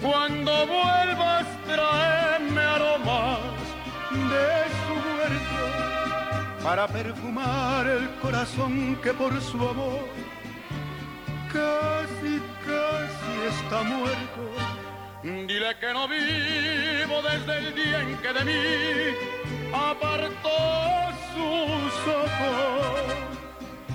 Cuando 0.00 0.66
vuelvas, 0.66 1.46
traeme 1.66 2.60
aromas 2.60 3.38
de 4.12 4.48
su 4.82 4.94
huerto 5.18 6.62
para 6.62 6.86
perfumar 6.88 7.86
el 7.86 8.10
corazón 8.20 8.96
que 9.02 9.12
por 9.12 9.40
su 9.40 9.56
amor 9.56 10.06
casi, 11.52 12.40
casi 12.66 13.34
está 13.48 13.82
muerto. 13.82 14.42
Dile 15.22 15.76
que 15.80 15.92
no 15.92 16.08
vivo 16.08 17.22
desde 17.22 17.58
el 17.58 17.74
día 17.74 18.00
en 18.02 18.16
que 18.18 18.32
de 18.32 18.44
mí 18.44 19.16
apartó 19.72 20.58
sus 21.32 22.14
ojos. 22.14 23.14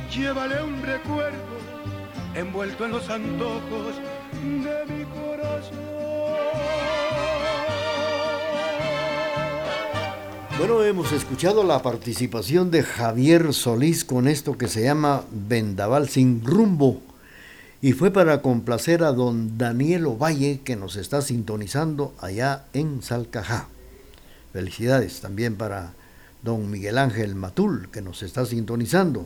Llévale 0.10 0.64
un 0.64 0.82
recuerdo 0.82 1.71
envuelto 2.36 2.86
en 2.86 2.92
los 2.92 3.10
antojos 3.10 3.96
de 4.42 4.94
mi 4.94 5.04
corazón. 5.06 5.78
Bueno, 10.58 10.84
hemos 10.84 11.12
escuchado 11.12 11.64
la 11.64 11.82
participación 11.82 12.70
de 12.70 12.84
Javier 12.84 13.54
Solís 13.54 14.06
con 14.06 14.28
esto 14.28 14.58
que 14.58 14.68
se 14.68 14.84
llama 14.84 15.24
Vendaval 15.32 16.08
sin 16.08 16.46
rumbo. 16.46 17.02
Y 17.82 17.94
fue 17.94 18.12
para 18.12 18.44
complacer 18.44 19.04
a 19.04 19.12
don 19.12 19.58
Daniel 19.58 20.06
Ovalle 20.06 20.62
que 20.64 20.76
nos 20.76 20.98
está 20.98 21.22
sintonizando 21.22 22.14
allá 22.20 22.66
en 22.74 23.02
Salcajá. 23.02 23.70
Felicidades 24.54 25.20
también 25.20 25.56
para 25.56 25.94
don 26.44 26.70
Miguel 26.70 27.00
Ángel 27.00 27.34
Matul 27.34 27.90
que 27.92 28.02
nos 28.02 28.22
está 28.22 28.46
sintonizando. 28.46 29.26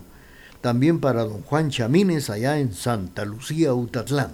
También 0.66 1.00
para 1.00 1.24
don 1.26 1.44
Juan 1.44 1.70
Chamines 1.70 2.32
allá 2.32 2.58
en 2.58 2.74
Santa 2.74 3.24
Lucía, 3.24 3.76
Utatlán. 3.76 4.32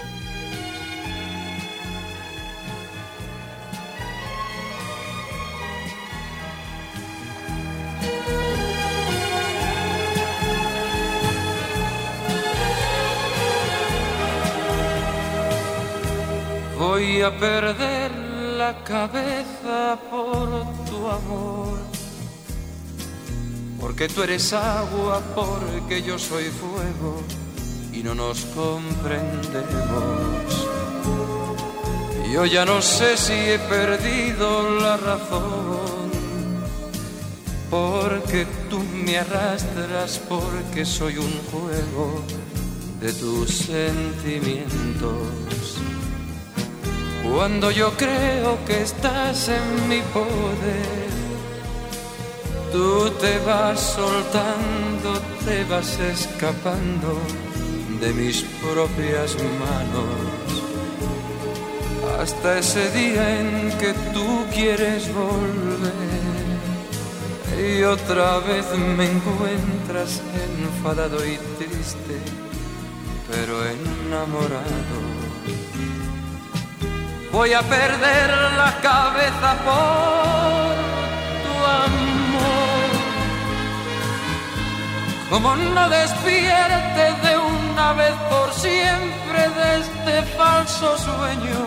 Voy 17.01 17.21
a 17.23 17.31
perder 17.35 18.11
la 18.59 18.83
cabeza 18.83 19.97
por 20.11 20.47
tu 20.87 21.07
amor 21.07 21.79
porque 23.79 24.07
tú 24.07 24.21
eres 24.21 24.53
agua, 24.53 25.19
porque 25.33 26.03
yo 26.03 26.19
soy 26.19 26.43
fuego 26.43 27.23
y 27.91 28.03
no 28.03 28.13
nos 28.13 28.45
comprendemos. 28.45 30.67
Yo 32.31 32.45
ya 32.45 32.65
no 32.65 32.83
sé 32.83 33.17
si 33.17 33.33
he 33.33 33.57
perdido 33.57 34.79
la 34.79 34.97
razón, 34.97 36.11
porque 37.71 38.45
tú 38.69 38.77
me 39.03 39.17
arrastras, 39.17 40.21
porque 40.29 40.85
soy 40.85 41.17
un 41.17 41.33
juego 41.51 42.23
de 42.99 43.11
tus 43.13 43.49
sentimientos. 43.49 45.81
Cuando 47.23 47.71
yo 47.71 47.91
creo 47.97 48.57
que 48.65 48.81
estás 48.81 49.49
en 49.49 49.89
mi 49.89 50.01
poder, 50.13 51.11
Tú 52.71 53.09
te 53.19 53.37
vas 53.39 53.81
soltando, 53.81 55.19
te 55.43 55.65
vas 55.65 55.99
escapando 55.99 57.19
de 57.99 58.13
mis 58.13 58.43
propias 58.63 59.35
manos. 59.59 60.47
Hasta 62.17 62.59
ese 62.59 62.89
día 62.91 63.41
en 63.41 63.77
que 63.77 63.93
tú 64.13 64.45
quieres 64.53 65.13
volver 65.13 65.91
y 67.59 67.83
otra 67.83 68.39
vez 68.39 68.65
me 68.97 69.11
encuentras 69.11 70.21
enfadado 70.57 71.17
y 71.25 71.37
triste, 71.57 72.15
pero 73.29 73.65
enamorado. 73.65 75.10
Voy 77.31 77.53
a 77.53 77.61
perder 77.61 78.29
la 78.57 78.73
cabeza 78.81 79.55
por 79.63 80.75
tu 81.43 81.55
amor. 81.85 82.89
Como 85.29 85.55
no 85.55 85.89
despierte 85.89 87.03
de 87.25 87.37
una 87.37 87.93
vez 87.93 88.13
por 88.29 88.53
siempre 88.53 89.47
de 89.59 89.79
este 89.79 90.21
falso 90.37 90.97
sueño. 90.97 91.61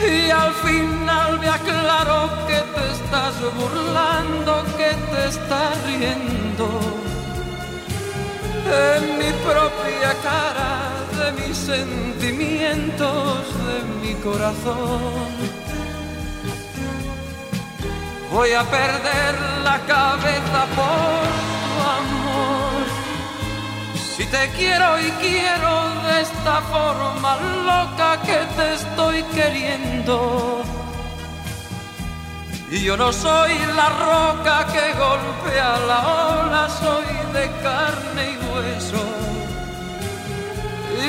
Y 0.00 0.30
al 0.30 0.52
final 0.54 1.38
me 1.38 1.48
aclaro 1.48 2.28
que 2.48 2.60
te 2.74 2.84
estás 2.92 3.34
burlando, 3.54 4.64
que 4.76 4.90
te 5.12 5.28
estás 5.28 5.80
riendo. 5.86 6.68
De 8.66 9.00
mi 9.18 9.30
propia 9.44 10.12
cara, 10.24 11.01
de 11.22 11.32
mis 11.32 11.56
sentimientos, 11.56 13.38
de 13.68 13.78
mi 14.00 14.14
corazón. 14.14 15.52
Voy 18.32 18.52
a 18.52 18.62
perder 18.64 19.34
la 19.62 19.78
cabeza 19.80 20.60
por 20.78 21.26
amor. 21.98 22.82
Si 24.16 24.24
te 24.26 24.48
quiero 24.56 24.98
y 25.00 25.10
quiero 25.24 25.72
de 26.06 26.22
esta 26.22 26.60
forma 26.72 27.36
loca 27.70 28.20
que 28.22 28.38
te 28.56 28.74
estoy 28.74 29.22
queriendo. 29.34 30.62
Y 32.70 32.84
yo 32.84 32.96
no 32.96 33.12
soy 33.12 33.52
la 33.76 33.88
roca 34.08 34.66
que 34.72 34.94
golpea 35.04 35.78
la 35.86 36.00
ola, 36.40 36.68
soy 36.82 37.10
de 37.34 37.46
carne 37.62 38.22
y 38.32 38.36
hueso. 38.48 39.31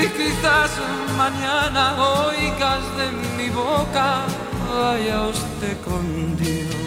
Y 0.01 0.07
quizás 0.07 0.71
mañana 1.17 1.95
oigas 2.27 2.83
de 2.97 3.11
mi 3.37 3.49
boca, 3.49 4.25
vaya 4.69 5.27
usted 5.27 5.77
con 5.81 6.37
Dios. 6.37 6.83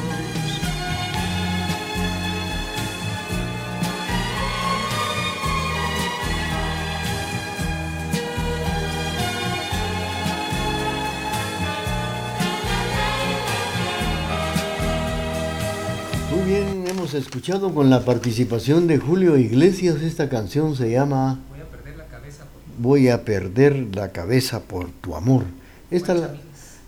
bien, 16.46 16.84
hemos 16.86 17.12
escuchado 17.14 17.74
con 17.74 17.90
la 17.90 18.04
participación 18.04 18.86
de 18.86 18.98
Julio 18.98 19.36
Iglesias. 19.36 20.00
Esta 20.02 20.28
canción 20.28 20.76
se 20.76 20.92
llama 20.92 21.40
Voy 21.50 21.60
a 21.60 21.64
perder 21.64 21.96
la 21.96 22.06
cabeza 22.06 22.44
por, 22.44 22.62
Voy 22.78 23.08
a 23.08 23.24
perder 23.24 23.94
la 23.94 24.12
cabeza 24.12 24.60
por 24.60 24.90
tu 24.90 25.14
amor. 25.14 25.44
Esta 25.90 26.14
la, 26.14 26.34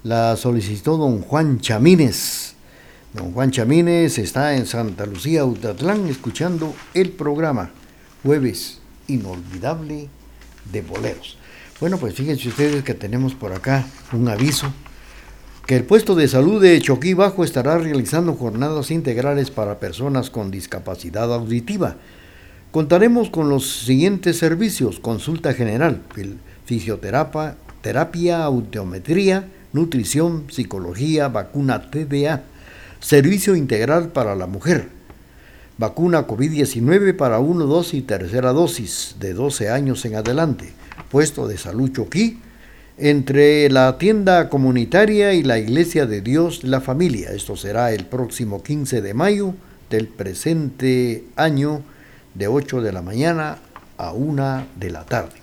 la, 0.02 0.36
solicitó 0.36 0.96
don 0.96 1.22
Juan 1.22 1.60
Chamínez. 1.60 2.54
Don 3.14 3.32
Juan 3.32 3.50
Chamínez 3.50 4.18
está 4.18 4.54
en 4.56 4.66
Santa 4.66 5.06
Lucía, 5.06 5.44
Utatlán, 5.44 6.06
escuchando 6.08 6.74
el 6.94 7.10
programa 7.10 7.70
Jueves 8.22 8.80
Inolvidable 9.06 10.08
de 10.70 10.82
Boleros. 10.82 11.38
Bueno, 11.80 11.96
pues 11.98 12.14
fíjense 12.14 12.48
ustedes 12.48 12.82
que 12.84 12.94
tenemos 12.94 13.34
por 13.34 13.52
acá 13.52 13.86
un 14.12 14.28
aviso 14.28 14.72
que 15.68 15.76
el 15.76 15.84
puesto 15.84 16.14
de 16.14 16.28
salud 16.28 16.62
de 16.62 16.80
Choquí 16.80 17.12
Bajo 17.12 17.44
estará 17.44 17.76
realizando 17.76 18.32
jornadas 18.32 18.90
integrales 18.90 19.50
para 19.50 19.78
personas 19.78 20.30
con 20.30 20.50
discapacidad 20.50 21.30
auditiva. 21.32 21.96
Contaremos 22.70 23.30
con 23.30 23.48
los 23.48 23.84
siguientes 23.84 24.38
servicios: 24.38 25.00
consulta 25.00 25.54
general, 25.54 26.02
fisioterapia, 26.66 27.56
terapia, 27.80 28.44
audiometría, 28.44 29.48
nutrición, 29.72 30.44
psicología, 30.50 31.28
vacuna 31.28 31.90
TDA, 31.90 32.42
servicio 33.00 33.56
integral 33.56 34.08
para 34.08 34.34
la 34.34 34.46
mujer, 34.46 34.88
vacuna 35.78 36.26
COVID-19 36.26 37.16
para 37.16 37.38
1, 37.38 37.64
2 37.64 37.94
y 37.94 38.02
tercera 38.02 38.52
dosis 38.52 39.16
de 39.18 39.32
12 39.32 39.70
años 39.70 40.04
en 40.04 40.16
adelante, 40.16 40.72
puesto 41.10 41.48
de 41.48 41.56
salud 41.56 41.90
Choquí, 41.90 42.38
entre 42.98 43.70
la 43.70 43.96
tienda 43.96 44.50
comunitaria 44.50 45.32
y 45.32 45.42
la 45.42 45.58
Iglesia 45.58 46.04
de 46.04 46.20
Dios 46.20 46.64
la 46.64 46.82
Familia. 46.82 47.30
Esto 47.30 47.56
será 47.56 47.92
el 47.92 48.04
próximo 48.04 48.62
15 48.62 49.00
de 49.00 49.14
mayo 49.14 49.54
del 49.88 50.06
presente 50.06 51.24
año 51.36 51.82
de 52.34 52.48
8 52.48 52.82
de 52.82 52.92
la 52.92 53.02
mañana 53.02 53.58
a 53.96 54.12
1 54.12 54.66
de 54.76 54.90
la 54.90 55.04
tarde. 55.04 55.36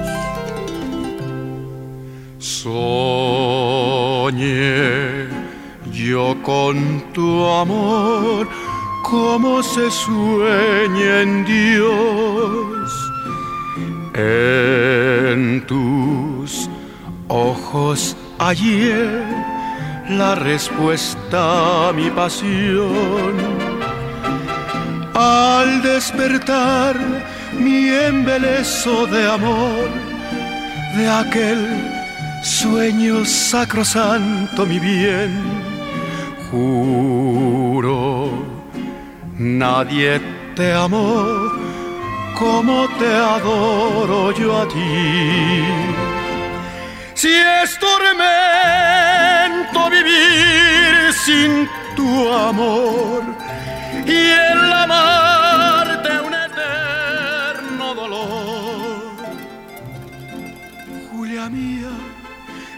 Soñé 2.38 3.90
yo 5.92 6.34
con 6.42 7.12
tu 7.12 7.44
amor 7.44 8.48
como 9.02 9.62
se 9.62 9.90
sueña 9.90 11.20
en 11.22 11.44
Dios. 11.44 12.79
En 14.20 15.64
tus 15.66 16.68
ojos 17.28 18.16
ayer 18.38 19.24
la 20.10 20.34
respuesta 20.34 21.88
a 21.88 21.92
mi 21.92 22.10
pasión. 22.10 23.34
Al 25.14 25.82
despertar 25.82 26.96
mi 27.58 27.88
embeleso 27.88 29.06
de 29.06 29.26
amor, 29.26 29.88
de 30.96 31.08
aquel 31.08 31.60
sueño 32.42 33.24
sacrosanto, 33.24 34.66
mi 34.66 34.78
bien, 34.78 35.32
juro, 36.50 38.30
nadie 39.38 40.20
te 40.54 40.72
amó 40.72 41.49
como 42.40 42.88
te 42.98 43.14
adoro 43.36 44.32
yo 44.32 44.62
a 44.62 44.66
ti. 44.66 45.62
Si 47.12 47.28
es 47.28 47.78
tormento 47.78 49.80
vivir 49.90 51.12
sin 51.12 51.68
tu 51.94 52.32
amor, 52.32 53.22
y 54.06 54.20
el 54.50 54.72
amarte 54.72 56.10
un 56.28 56.34
eterno 56.48 57.94
dolor. 57.94 59.12
Julia 61.10 61.50
mía, 61.50 61.92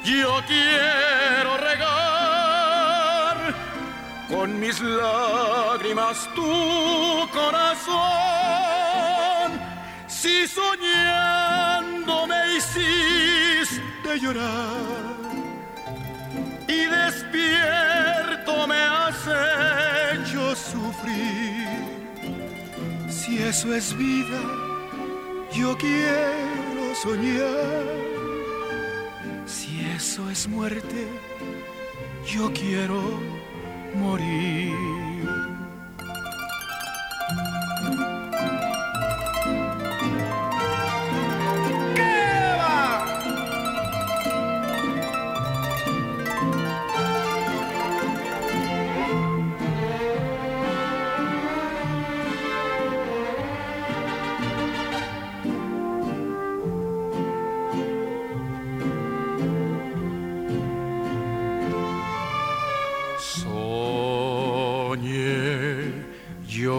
yo 0.05 0.41
quiero 0.49 1.57
regar 1.69 3.37
con 4.29 4.59
mis 4.59 4.81
lágrimas 4.81 6.29
tu 6.35 7.29
corazón. 7.33 8.92
Soñando 10.47 12.27
me 12.27 12.57
hiciste 12.57 14.19
llorar 14.21 15.17
y 16.69 16.85
despierto 16.87 18.67
me 18.67 18.77
hace 18.77 19.63
sufrir. 20.55 21.67
Si 23.09 23.39
eso 23.39 23.75
es 23.75 23.97
vida, 23.97 24.41
yo 25.53 25.77
quiero 25.77 26.95
soñar. 26.95 27.87
Si 29.47 29.85
eso 29.97 30.29
es 30.31 30.49
muerte, 30.49 31.07
yo 32.27 32.53
quiero 32.53 33.01
morir. 33.95 34.73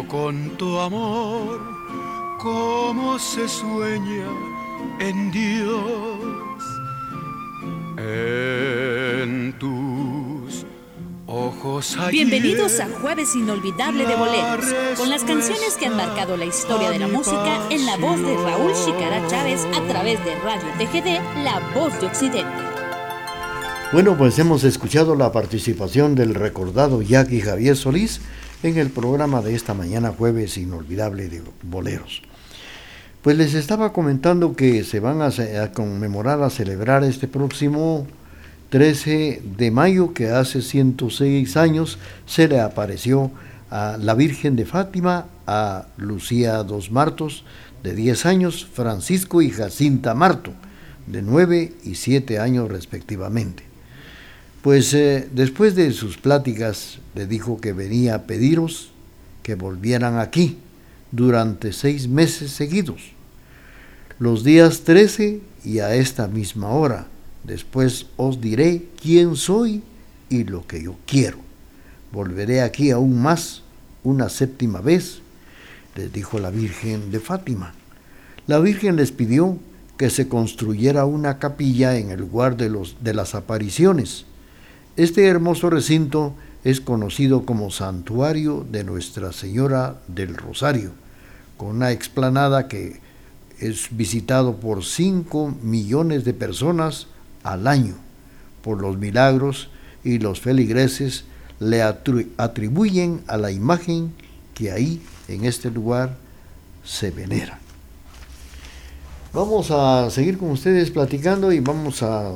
Con 0.08 0.58
tu 0.58 0.80
amor, 0.80 1.60
como 2.40 3.18
se 3.20 3.48
sueña 3.48 4.28
en 5.00 5.32
Dios. 5.32 6.64
En 7.98 9.54
tus 9.60 10.66
ojos 11.28 11.98
Bienvenidos 12.12 12.80
a 12.80 12.88
Jueves 12.88 13.36
Inolvidable 13.36 14.06
de 14.06 14.16
Boleros, 14.16 14.66
con 14.98 15.10
las 15.10 15.24
canciones 15.24 15.78
que 15.80 15.88
han 15.88 15.98
marcado 15.98 16.38
la 16.38 16.46
historia 16.46 16.90
de 16.90 17.00
la 17.00 17.08
música 17.08 17.60
en 17.70 17.86
la 17.86 17.98
voz 17.98 18.20
de 18.20 18.36
Raúl 18.36 18.74
Chicara 18.74 19.26
Chávez 19.28 19.66
a 19.66 19.82
través 19.88 20.24
de 20.26 20.36
Radio 20.40 20.68
TGD, 20.78 21.44
La 21.44 21.60
Voz 21.74 22.00
de 22.02 22.08
Occidente. 22.08 22.74
Bueno, 23.94 24.18
pues 24.18 24.40
hemos 24.40 24.64
escuchado 24.64 25.16
la 25.16 25.32
participación 25.32 26.16
del 26.16 26.34
recordado 26.34 27.04
Jackie 27.04 27.42
Javier 27.42 27.78
Solís 27.78 28.22
en 28.64 28.78
el 28.78 28.90
programa 28.90 29.42
de 29.42 29.56
esta 29.56 29.74
mañana 29.74 30.14
jueves 30.18 30.58
inolvidable 30.58 31.28
de 31.28 31.42
boleros. 31.62 32.22
Pues 33.22 33.38
les 33.38 33.54
estaba 33.54 33.94
comentando 33.94 34.56
que 34.56 34.84
se 34.84 35.00
van 35.00 35.22
a, 35.22 35.32
conmemorar, 35.74 36.42
a 36.42 36.50
celebrar 36.50 37.04
este 37.04 37.28
próximo 37.28 38.08
13 38.70 39.42
de 39.58 39.72
mayo, 39.72 40.14
que 40.14 40.30
hace 40.30 40.62
106 40.62 41.58
años 41.58 42.00
se 42.26 42.48
le 42.48 42.60
apareció 42.60 43.32
a 43.70 43.98
la 44.00 44.14
Virgen 44.14 44.56
de 44.56 44.66
Fátima, 44.66 45.28
a 45.46 45.86
Lucía 45.98 46.64
Dos 46.64 46.92
Martos, 46.92 47.46
de 47.84 47.96
10 47.96 48.26
años, 48.26 48.66
Francisco 48.66 49.42
y 49.42 49.52
Jacinta 49.52 50.14
Marto, 50.16 50.54
de 51.08 51.22
9 51.22 51.74
y 51.84 51.96
7 51.96 52.40
años 52.40 52.70
respectivamente. 52.70 53.73
Pues 54.64 54.94
eh, 54.94 55.28
después 55.34 55.76
de 55.76 55.92
sus 55.92 56.16
pláticas 56.16 57.00
le 57.16 57.28
dijo 57.28 57.60
que 57.60 57.74
venía 57.74 58.16
a 58.16 58.22
pediros 58.24 58.92
que 59.44 59.56
volvieran 59.56 60.18
aquí 60.18 60.58
durante 61.12 61.74
seis 61.74 62.08
meses 62.08 62.52
seguidos, 62.52 63.12
los 64.20 64.46
días 64.46 64.86
13 64.86 65.42
y 65.66 65.80
a 65.80 65.94
esta 65.96 66.30
misma 66.30 66.70
hora. 66.70 67.08
Después 67.44 68.06
os 68.16 68.40
diré 68.40 68.86
quién 69.02 69.36
soy 69.36 69.84
y 70.30 70.46
lo 70.46 70.66
que 70.66 70.82
yo 70.82 70.96
quiero. 71.06 71.40
Volveré 72.14 72.62
aquí 72.62 72.90
aún 72.92 73.22
más, 73.22 73.64
una 74.02 74.30
séptima 74.30 74.80
vez. 74.80 75.20
les 75.98 76.14
dijo 76.14 76.40
la 76.40 76.52
Virgen 76.52 77.12
de 77.12 77.20
Fátima. 77.20 77.74
La 78.48 78.60
Virgen 78.60 78.96
les 78.96 79.12
pidió 79.12 79.58
que 79.98 80.10
se 80.10 80.30
construyera 80.30 81.04
una 81.04 81.38
capilla 81.38 81.98
en 81.98 82.12
el 82.12 82.22
lugar 82.22 82.56
de, 82.56 82.70
los, 82.70 82.96
de 83.04 83.14
las 83.14 83.36
apariciones. 83.36 84.26
Este 84.96 85.26
hermoso 85.26 85.72
recinto 85.72 86.36
es 86.64 86.80
conocido 86.80 87.48
como 87.48 87.72
Santuario 87.72 88.64
de 88.70 88.84
Nuestra 88.84 89.32
Señora 89.32 89.96
del 90.08 90.38
Rosario, 90.38 90.92
con 91.58 91.70
una 91.70 91.92
explanada 91.92 92.68
que 92.68 93.02
es 93.58 93.88
visitado 93.90 94.58
por 94.58 94.86
5 94.86 95.56
millones 95.64 96.26
de 96.26 96.36
personas 96.36 97.08
al 97.42 97.66
año 97.66 97.96
por 98.62 98.82
los 98.82 99.00
milagros 99.00 99.70
y 100.04 100.20
los 100.20 100.42
feligreses 100.42 101.24
le 101.60 101.82
atribuyen 101.82 103.24
a 103.26 103.38
la 103.38 103.50
imagen 103.50 104.14
que 104.54 104.72
ahí 104.72 105.02
en 105.28 105.46
este 105.46 105.72
lugar 105.72 106.18
se 106.86 107.10
venera. 107.10 107.60
Vamos 109.34 109.72
a 109.72 110.12
seguir 110.12 110.38
con 110.38 110.52
ustedes 110.52 110.92
platicando 110.92 111.52
y 111.52 111.62
vamos 111.62 112.04
a 112.04 112.34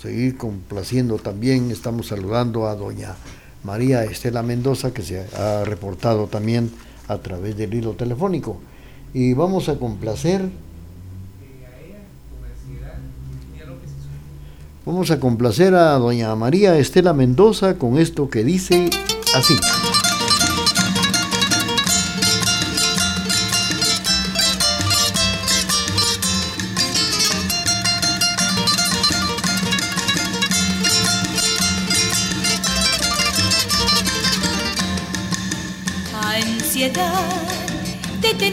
seguir 0.00 0.36
complaciendo 0.36 1.18
también. 1.18 1.70
Estamos 1.70 2.08
saludando 2.08 2.66
a 2.66 2.74
doña 2.74 3.16
María 3.64 4.04
Estela 4.04 4.42
Mendoza 4.42 4.92
que 4.92 5.02
se 5.02 5.26
ha 5.36 5.64
reportado 5.64 6.26
también 6.26 6.70
a 7.08 7.18
través 7.18 7.56
del 7.56 7.74
hilo 7.74 7.92
telefónico. 7.92 8.58
Y 9.14 9.32
vamos 9.32 9.68
a 9.68 9.78
complacer 9.78 10.48
Vamos 14.86 15.10
a 15.10 15.18
complacer 15.18 15.74
a 15.74 15.98
doña 15.98 16.32
María 16.36 16.78
Estela 16.78 17.12
Mendoza 17.12 17.76
con 17.76 17.98
esto 17.98 18.30
que 18.30 18.44
dice 18.44 18.88
así. 19.34 19.56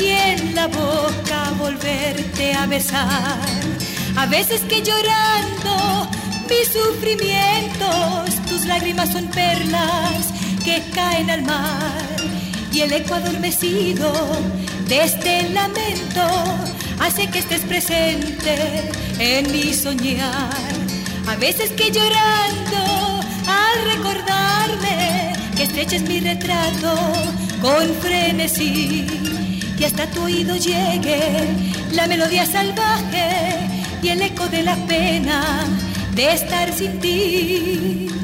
y 0.00 0.08
en 0.08 0.54
la 0.54 0.66
boca 0.66 1.52
volverte 1.58 2.54
a 2.54 2.66
besar. 2.66 3.38
A 4.16 4.26
veces 4.26 4.62
que 4.62 4.82
llorando 4.82 6.08
mis 6.48 6.68
sufrimientos, 6.68 8.34
tus 8.48 8.64
lágrimas 8.64 9.12
son 9.12 9.26
perlas 9.26 10.32
que 10.64 10.82
caen 10.94 11.30
al 11.30 11.42
mar 11.42 12.16
y 12.72 12.80
el 12.80 12.92
eco 12.92 13.14
adormecido 13.14 14.12
de 14.88 15.04
este 15.04 15.48
lamento 15.50 16.22
hace 17.00 17.28
que 17.28 17.40
estés 17.40 17.62
presente 17.62 18.90
en 19.18 19.52
mi 19.52 19.74
soñar. 19.74 20.50
A 21.28 21.36
veces 21.36 21.70
que 21.72 21.90
llorando 21.90 23.20
al 23.46 23.84
recordarme 23.92 25.32
que 25.56 25.64
estreches 25.64 26.02
mi 26.02 26.20
retrato 26.20 26.94
con 27.60 27.94
frenesí 28.00 29.06
y 29.80 29.84
hasta 29.84 30.06
tu 30.10 30.24
oído 30.24 30.56
llegue 30.56 31.48
la 31.92 32.06
melodía 32.06 32.44
salvaje 32.44 33.80
y 34.02 34.08
el 34.08 34.20
eco 34.20 34.46
de 34.48 34.62
la 34.62 34.76
pena 34.86 35.64
de 36.14 36.34
estar 36.34 36.70
sin 36.70 37.00
ti. 37.00 38.19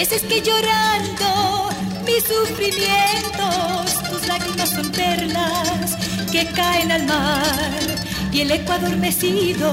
Veces 0.00 0.22
que 0.22 0.40
llorando 0.40 1.68
mis 2.06 2.24
sufrimientos, 2.24 4.02
tus 4.10 4.26
lágrimas 4.26 4.70
son 4.70 4.90
perlas 4.92 5.94
que 6.32 6.46
caen 6.46 6.90
al 6.90 7.04
mar 7.04 7.82
y 8.32 8.40
el 8.40 8.50
eco 8.50 8.72
adormecido 8.72 9.70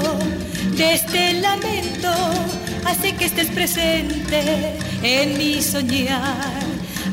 de 0.76 0.92
este 0.92 1.32
lamento 1.40 2.12
hace 2.84 3.14
que 3.16 3.24
estés 3.24 3.46
presente 3.46 4.76
en 5.02 5.38
mi 5.38 5.62
soñar. 5.62 6.62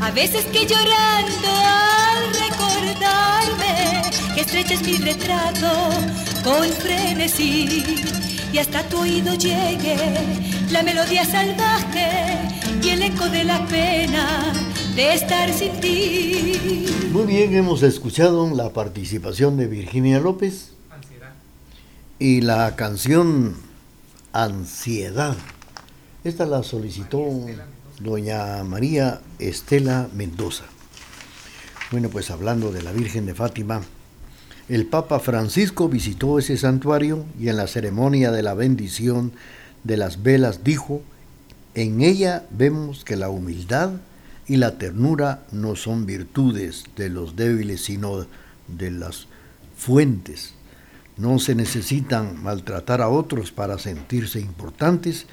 A 0.01 0.11
veces 0.11 0.43
que 0.47 0.65
llorando 0.65 1.51
al 1.85 2.23
recordarme 2.45 4.01
que 4.35 4.41
estreches 4.41 4.81
mi 4.81 4.97
retrato 4.97 5.71
con 6.43 6.67
frenesí 6.83 7.81
y 8.51 8.57
hasta 8.57 8.83
tu 8.89 8.99
oído 8.99 9.33
llegue 9.35 9.95
la 10.69 10.83
melodía 10.83 11.23
salvaje 11.23 12.44
de 13.05 13.43
la 13.43 13.63
pena 13.67 14.51
de 14.95 15.13
estar 15.13 15.53
sin 15.53 15.79
ti. 15.79 16.87
Muy 17.11 17.25
bien, 17.25 17.53
hemos 17.53 17.83
escuchado 17.83 18.49
la 18.49 18.71
participación 18.71 19.57
de 19.57 19.67
Virginia 19.67 20.19
López 20.19 20.71
y 22.17 22.41
la 22.41 22.75
canción 22.75 23.57
Ansiedad. 24.33 25.35
Esta 26.23 26.47
la 26.47 26.63
solicitó 26.63 27.23
doña 27.99 28.63
María 28.63 29.21
Estela 29.37 30.09
Mendoza. 30.15 30.63
Bueno, 31.91 32.09
pues 32.09 32.31
hablando 32.31 32.71
de 32.71 32.81
la 32.81 32.91
Virgen 32.91 33.27
de 33.27 33.35
Fátima, 33.35 33.83
el 34.67 34.87
Papa 34.87 35.19
Francisco 35.19 35.89
visitó 35.89 36.39
ese 36.39 36.57
santuario 36.57 37.23
y 37.39 37.49
en 37.49 37.57
la 37.57 37.67
ceremonia 37.67 38.31
de 38.31 38.41
la 38.41 38.55
bendición 38.55 39.31
de 39.83 39.95
las 39.95 40.23
velas 40.23 40.63
dijo, 40.63 41.03
en 41.75 42.01
ella 42.01 42.45
vemos 42.51 43.03
que 43.03 43.15
la 43.15 43.29
humildad 43.29 43.91
y 44.47 44.55
la 44.57 44.77
ternura 44.77 45.43
no 45.51 45.75
son 45.75 46.05
virtudes 46.05 46.85
de 46.95 47.09
los 47.09 47.35
débiles, 47.35 47.83
sino 47.83 48.25
de 48.67 48.91
las 48.91 49.27
fuentes. 49.77 50.53
No 51.17 51.39
se 51.39 51.53
necesitan 51.53 52.41
maltratar 52.41 53.01
a 53.01 53.09
otros 53.09 53.51
para 53.51 53.77
sentirse 53.77 54.39
importantes 54.39 55.25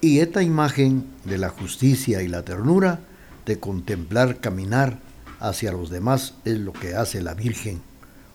y 0.00 0.18
esta 0.18 0.42
imagen 0.42 1.06
de 1.24 1.38
la 1.38 1.48
justicia 1.48 2.22
y 2.22 2.28
la 2.28 2.42
ternura, 2.42 3.00
de 3.46 3.58
contemplar 3.58 4.40
caminar 4.40 4.98
hacia 5.40 5.72
los 5.72 5.90
demás, 5.90 6.34
es 6.44 6.58
lo 6.58 6.72
que 6.72 6.94
hace 6.94 7.22
la 7.22 7.34
Virgen, 7.34 7.80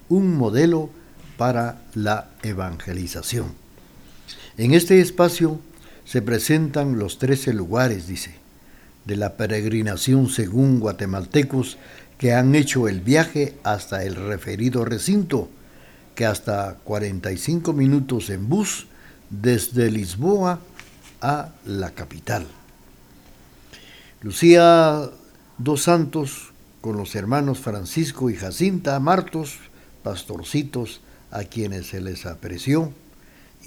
un 0.09 0.37
modelo 0.37 0.89
para 1.37 1.81
la 1.93 2.29
evangelización. 2.41 3.53
En 4.57 4.73
este 4.73 5.01
espacio 5.01 5.59
se 6.07 6.21
presentan 6.21 6.97
los 6.97 7.19
trece 7.19 7.53
lugares, 7.53 8.07
dice, 8.07 8.35
de 9.03 9.17
la 9.17 9.33
peregrinación 9.35 10.29
según 10.29 10.79
guatemaltecos 10.79 11.77
que 12.17 12.33
han 12.33 12.55
hecho 12.55 12.87
el 12.87 13.01
viaje 13.01 13.55
hasta 13.63 14.05
el 14.05 14.15
referido 14.15 14.85
recinto, 14.85 15.49
que 16.15 16.25
hasta 16.25 16.77
45 16.85 17.73
minutos 17.73 18.29
en 18.29 18.47
bus 18.47 18.87
desde 19.29 19.91
Lisboa 19.91 20.61
a 21.21 21.49
la 21.65 21.91
capital. 21.91 22.47
Lucía 24.21 25.09
dos 25.57 25.83
santos 25.83 26.53
con 26.79 26.95
los 26.95 27.15
hermanos 27.15 27.59
Francisco 27.59 28.29
y 28.29 28.35
Jacinta 28.35 28.97
Martos, 29.01 29.57
pastorcitos 30.03 31.01
a 31.31 31.43
quienes 31.43 31.87
se 31.87 31.99
les 31.99 32.25
apreció 32.25 32.93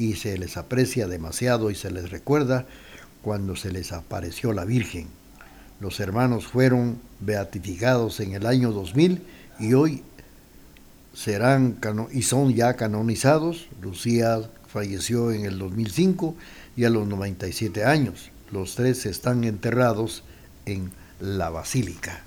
y 0.01 0.15
se 0.15 0.39
les 0.39 0.57
aprecia 0.57 1.07
demasiado 1.07 1.71
y 1.71 1.75
se 1.75 1.91
les 1.91 2.11
recuerda 2.11 2.67
cuando 3.23 3.55
se 3.55 3.71
les 3.71 3.93
apareció 3.93 4.53
la 4.53 4.65
Virgen 4.65 5.09
los 5.81 5.99
hermanos 5.99 6.47
fueron 6.47 7.01
beatificados 7.21 8.21
en 8.21 8.35
el 8.35 8.47
año 8.47 8.71
2000 8.71 9.23
y 9.59 9.73
hoy 9.73 10.03
serán 11.15 11.79
y 12.13 12.23
son 12.23 12.55
ya 12.55 12.75
canonizados. 12.77 13.69
Lucía 13.81 14.43
falleció 14.69 15.33
en 15.33 15.47
el 15.47 15.59
2005 15.59 16.37
y 16.77 16.85
a 16.85 16.91
los 16.91 17.09
97 17.09 17.85
años. 17.85 18.31
Los 18.53 18.75
tres 18.75 19.07
están 19.07 19.45
enterrados 19.45 20.23
en 20.67 20.93
la 21.19 21.49
Basílica 21.49 22.23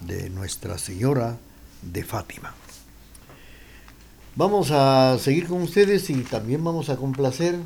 de 0.00 0.30
Nuestra 0.30 0.78
Señora 0.78 1.36
de 1.82 2.04
Fátima. 2.04 2.54
Vamos 4.36 4.70
a 4.70 5.16
seguir 5.18 5.46
con 5.46 5.62
ustedes 5.62 6.10
y 6.10 6.16
también 6.16 6.62
vamos 6.62 6.90
a 6.90 6.96
complacer. 6.96 7.56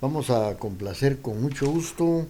Vamos 0.00 0.28
a 0.30 0.56
complacer 0.56 1.20
con 1.20 1.40
mucho 1.40 1.70
gusto. 1.70 2.26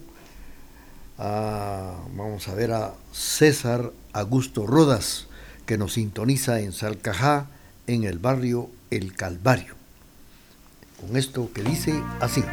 vamos 1.17 2.47
a 2.47 2.53
ver 2.53 2.71
a 2.71 2.93
César 3.11 3.91
Augusto 4.13 4.67
Rodas, 4.67 5.25
que 5.65 5.79
nos 5.79 5.93
sintoniza 5.93 6.59
en 6.59 6.71
Salcajá, 6.71 7.47
en 7.87 8.03
el 8.03 8.19
barrio 8.19 8.69
El 8.91 9.15
Calvario. 9.15 9.73
Con 11.01 11.17
esto 11.17 11.49
que 11.51 11.63
dice 11.63 11.99
así. 12.19 12.43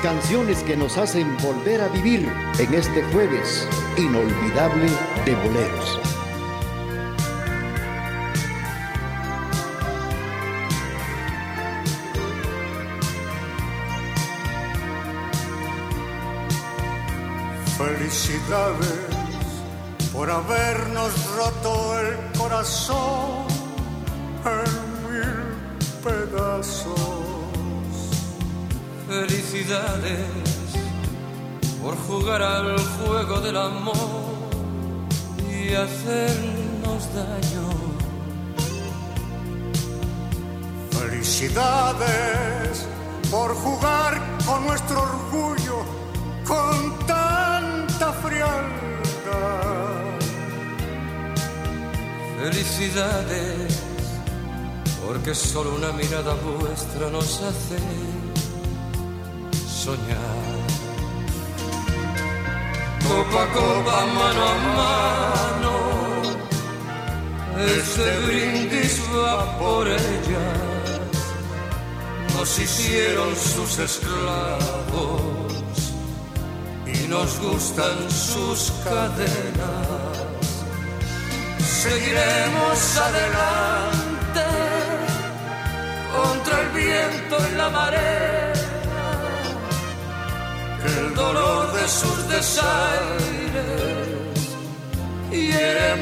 Canciones 0.00 0.62
que 0.62 0.76
nos 0.76 0.96
hacen 0.96 1.36
volver 1.38 1.80
a 1.80 1.88
vivir 1.88 2.28
en 2.60 2.72
este 2.72 3.02
jueves 3.12 3.66
inolvidable 3.96 4.86
de 5.24 5.34
boleros. 5.34 6.17
Felicidades 18.08 18.88
por 20.14 20.30
habernos 20.30 21.12
roto 21.36 22.00
el 22.00 22.38
corazón 22.38 23.44
en 24.46 25.12
mil 25.12 25.36
pedazos 26.02 26.94
felicidades 29.06 30.24
por 31.82 31.98
jugar 32.06 32.40
al 32.40 32.78
juego 32.78 33.40
del 33.42 33.58
amor 33.58 34.48
y 35.46 35.74
hacernos 35.74 37.14
daño. 37.14 37.68
Felicidades 40.92 42.86
por 43.30 43.54
jugar 43.54 44.18
con 44.46 44.64
nuestro 44.64 45.02
orgullo 45.02 45.98
con 46.48 47.07
Felicidades 52.40 53.82
porque 55.04 55.34
solo 55.34 55.74
una 55.74 55.90
mirada 55.90 56.34
vuestra 56.34 57.10
nos 57.10 57.40
hace 57.42 57.78
soñar. 59.66 60.58
Copa 63.08 63.42
a 63.42 63.46
copa, 63.52 64.06
mano 64.18 64.42
a 64.44 64.56
mano, 64.78 65.74
este 67.76 68.06
brindis 68.26 69.00
va 69.16 69.58
por 69.58 69.88
ellas. 69.88 71.00
Nos 72.36 72.58
hicieron 72.58 73.34
sus 73.34 73.78
esclavos 73.78 75.22
y 76.86 77.08
nos 77.08 77.40
gustan 77.40 78.10
sus 78.10 78.70
cadenas. 78.84 79.87
Seguiremos 81.82 82.96
adelante 82.96 84.46
contra 86.12 86.60
el 86.62 86.68
viento 86.70 87.36
y 87.52 87.56
la 87.56 87.68
marea 87.70 88.52
el 90.84 91.14
dolor 91.14 91.72
de 91.72 91.88
sus 91.88 92.28
desaires. 92.28 92.68
Hiere 95.30 95.96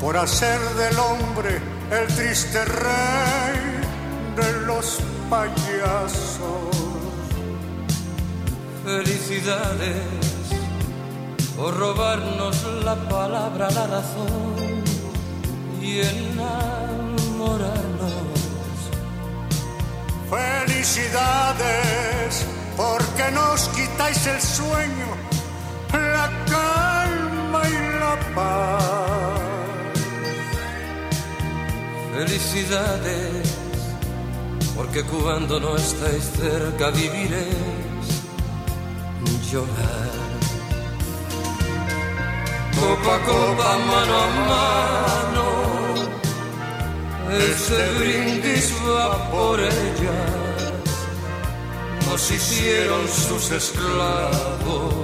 por 0.00 0.16
hacer 0.16 0.58
del 0.76 0.98
hombre 0.98 1.60
el 1.90 2.06
triste 2.14 2.64
rey 2.64 3.82
de 4.34 4.52
los 4.66 4.98
payasos. 5.28 6.40
Felicidades 8.84 10.02
por 11.56 11.76
robarnos 11.76 12.64
la 12.82 12.96
palabra, 13.08 13.70
la 13.70 13.86
razón 13.86 14.82
y 15.82 16.00
enamorarnos. 16.00 17.70
Felicidades 20.30 22.46
porque 22.76 23.30
nos 23.32 23.68
quitáis 23.68 24.26
el 24.26 24.40
sueño, 24.40 25.06
la 25.92 26.30
calma 26.46 27.68
y 27.68 27.98
la 27.98 28.18
paz 28.34 29.09
felicidades, 32.20 33.48
porque 34.76 35.02
cuando 35.04 35.58
no 35.58 35.74
estáis 35.76 36.24
cerca 36.36 36.90
viviréis 36.90 38.08
llorar. 39.50 40.10
Copa 42.78 43.14
a 43.16 43.20
copa, 43.30 43.70
mano 43.90 44.14
a 44.24 44.28
mano, 44.52 45.46
este 47.48 47.80
brindis 47.98 48.66
va 48.86 49.30
por 49.30 49.58
ellas, 49.58 50.72
nos 52.06 52.30
hicieron 52.30 53.04
sus 53.08 53.50
esclavos 53.50 54.94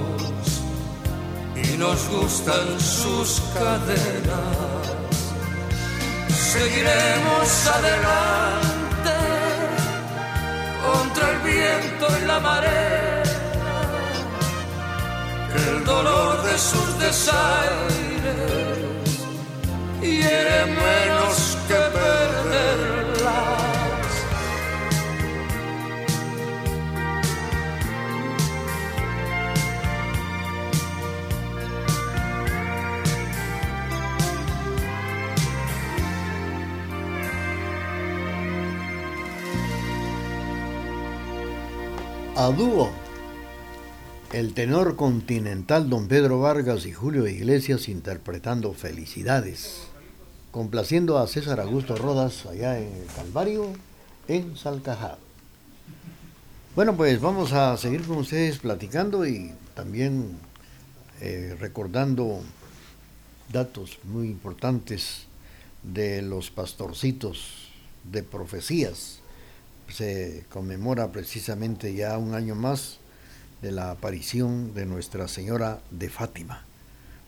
y 1.65 1.77
nos 1.77 1.99
gustan 2.09 2.79
sus 2.79 3.41
cadenas 3.53 4.76
seguiremos 6.53 7.67
adelante 7.77 9.15
contra 10.85 11.31
el 11.31 11.39
viento 11.39 12.05
y 12.21 12.25
la 12.25 12.39
marea, 12.39 13.23
el 15.55 15.83
dolor 15.83 16.43
de 16.43 16.57
sus 16.57 16.99
desaires. 16.99 17.67
Hiere 20.01 20.65
a 42.37 42.51
dúo. 42.51 42.91
El 44.31 44.53
tenor 44.53 44.95
continental 44.95 45.89
don 45.89 46.07
Pedro 46.07 46.39
Vargas 46.39 46.85
y 46.85 46.93
Julio 46.93 47.27
Iglesias 47.27 47.89
interpretando 47.89 48.73
Felicidades, 48.73 49.87
complaciendo 50.51 51.17
a 51.17 51.25
César 51.25 51.59
Augusto 51.59 51.95
Rodas 51.95 52.45
allá 52.45 52.77
en 52.77 52.93
el 52.93 53.07
Calvario, 53.07 53.73
en 54.27 54.55
Salcajá. 54.55 55.17
Bueno, 56.75 56.95
pues 56.95 57.19
vamos 57.19 57.53
a 57.53 57.75
seguir 57.75 58.03
con 58.03 58.17
ustedes 58.17 58.59
platicando 58.59 59.25
y 59.25 59.51
también 59.73 60.37
eh, 61.21 61.57
recordando 61.59 62.41
datos 63.51 63.97
muy 64.03 64.27
importantes 64.27 65.25
de 65.81 66.21
los 66.21 66.51
pastorcitos 66.51 67.71
de 68.03 68.21
profecías 68.21 69.21
se 69.89 70.45
conmemora 70.49 71.11
precisamente 71.11 71.93
ya 71.93 72.17
un 72.17 72.33
año 72.33 72.55
más 72.55 72.97
de 73.61 73.71
la 73.71 73.91
aparición 73.91 74.73
de 74.73 74.85
Nuestra 74.85 75.27
Señora 75.27 75.79
de 75.91 76.09
Fátima. 76.09 76.63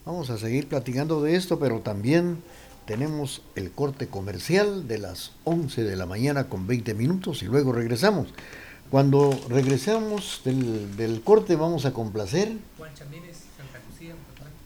Vamos 0.06 0.30
a 0.30 0.38
seguir 0.38 0.68
platicando 0.68 1.22
de 1.22 1.36
esto, 1.36 1.58
pero 1.58 1.80
también 1.80 2.38
tenemos 2.86 3.42
el 3.54 3.70
corte 3.70 4.08
comercial 4.08 4.88
de 4.88 4.98
las 4.98 5.32
11 5.44 5.84
de 5.84 5.96
la 5.96 6.06
mañana 6.06 6.48
con 6.48 6.66
20 6.66 6.94
minutos 6.94 7.42
y 7.42 7.46
luego 7.46 7.72
regresamos. 7.72 8.28
Cuando 8.90 9.38
regresamos 9.48 10.40
del, 10.44 11.22
corte 11.22 11.54
vamos 11.54 11.84
a 11.84 11.92
complacer 11.92 12.52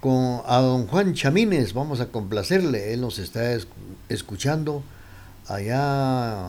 con 0.00 0.40
a 0.46 0.58
don 0.58 0.86
Juan 0.86 1.14
Chamines, 1.14 1.74
vamos 1.74 2.00
a 2.00 2.06
complacerle, 2.06 2.92
él 2.92 3.00
nos 3.00 3.18
está 3.18 3.58
escuchando 4.08 4.82
allá 5.46 6.46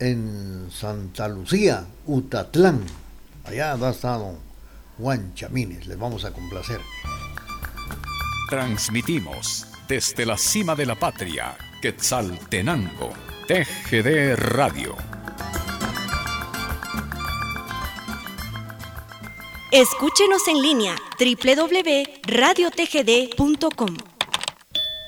en 0.00 0.68
Santa 0.72 1.28
Lucía, 1.28 1.86
Utatlán. 2.06 2.84
Allá 3.44 3.76
va 3.76 3.90
está 3.90 4.16
don 4.16 4.36
Juan 4.98 5.32
Chamines, 5.34 5.86
les 5.86 5.98
vamos 5.98 6.24
a 6.24 6.32
complacer. 6.32 6.80
Transmitimos 8.48 9.66
desde 9.86 10.26
la 10.26 10.36
cima 10.36 10.74
de 10.74 10.86
la 10.86 10.96
patria, 10.96 11.56
Quetzaltenango, 11.80 13.12
TGD 13.46 14.34
Radio. 14.36 14.96
Escúchenos 19.72 20.48
en 20.48 20.62
línea 20.62 20.96
www.radiotgd.com. 21.18 23.96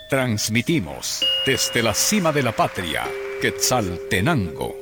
Transmitimos 0.08 1.26
desde 1.44 1.82
la 1.82 1.92
cima 1.94 2.30
de 2.30 2.44
la 2.44 2.52
patria, 2.52 3.10
Quetzaltenango, 3.40 4.81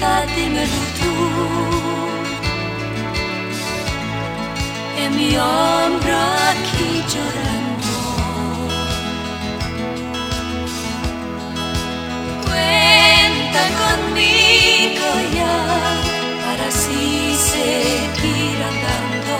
Chiquitita, 0.00 0.26
dímelo 0.34 0.82
tú. 0.98 1.12
En 5.02 5.10
mi 5.16 5.30
hombro 5.36 6.18
aquí 6.50 6.90
llorando. 7.12 7.94
cuenta 12.46 13.62
conmigo 13.82 15.08
ya 15.38 15.56
para 16.44 16.64
así 16.68 17.04
seguir 17.52 18.56
andando. 18.70 19.36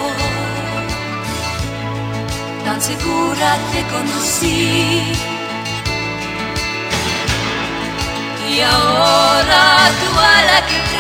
Tan 2.65 2.79
segura 2.81 3.49
te 3.73 3.81
conocí. 3.95 4.69
Y 8.53 8.61
ahora 8.63 8.99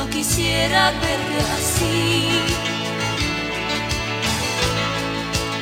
No 0.00 0.08
quisiera 0.08 0.92
verte 0.92 1.38
así 1.58 2.26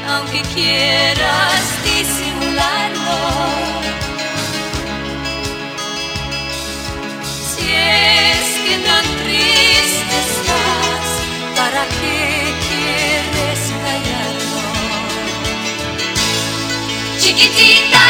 aunque 0.09 0.43
quieras 0.55 1.63
disimularlo. 1.85 3.19
Si 7.51 7.67
es 7.69 8.47
que 8.65 8.77
tan 8.87 9.07
triste 9.23 10.17
estás, 10.29 11.07
¿para 11.57 11.83
qué 11.99 12.55
quieres 12.69 13.61
callarlo? 13.83 14.61
Chiquitita, 17.19 18.03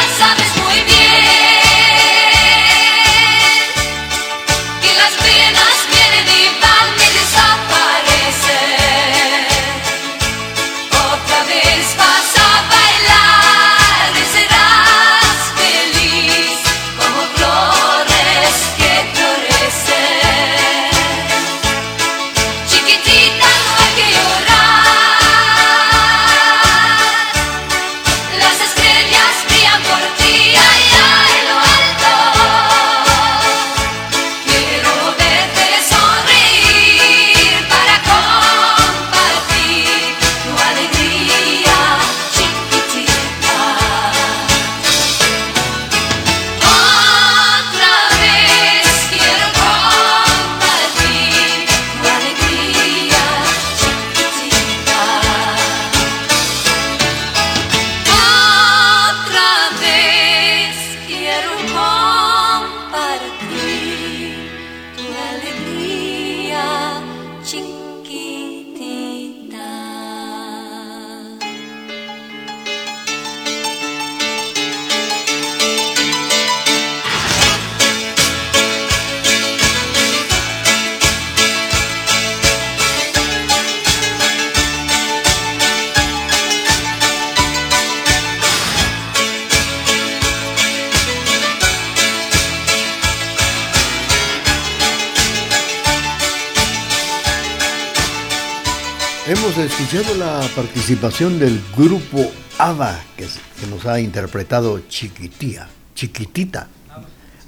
escuchado 99.79 100.17
la 100.17 100.41
participación 100.57 101.39
del 101.39 101.57
grupo 101.77 102.29
ABBA 102.57 103.01
que, 103.15 103.25
nos 103.69 103.85
ha 103.85 104.01
interpretado 104.01 104.81
Chiquitía, 104.89 105.69
Chiquitita. 105.95 106.67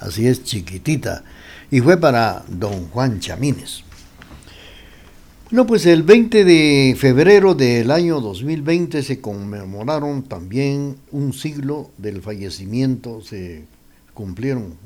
Así 0.00 0.26
es, 0.26 0.42
Chiquitita. 0.42 1.24
Y 1.70 1.80
fue 1.80 1.98
para 1.98 2.42
don 2.48 2.88
Juan 2.88 3.20
Chamines. 3.20 3.84
No, 5.50 5.66
pues 5.66 5.84
el 5.84 6.04
20 6.04 6.46
de 6.46 6.96
febrero 6.98 7.54
del 7.54 7.90
año 7.90 8.18
2020 8.20 9.02
se 9.02 9.20
conmemoraron 9.20 10.22
también 10.22 10.96
un 11.10 11.34
siglo 11.34 11.90
del 11.98 12.22
fallecimiento, 12.22 13.20
se 13.20 13.66
cumplieron 14.14 14.78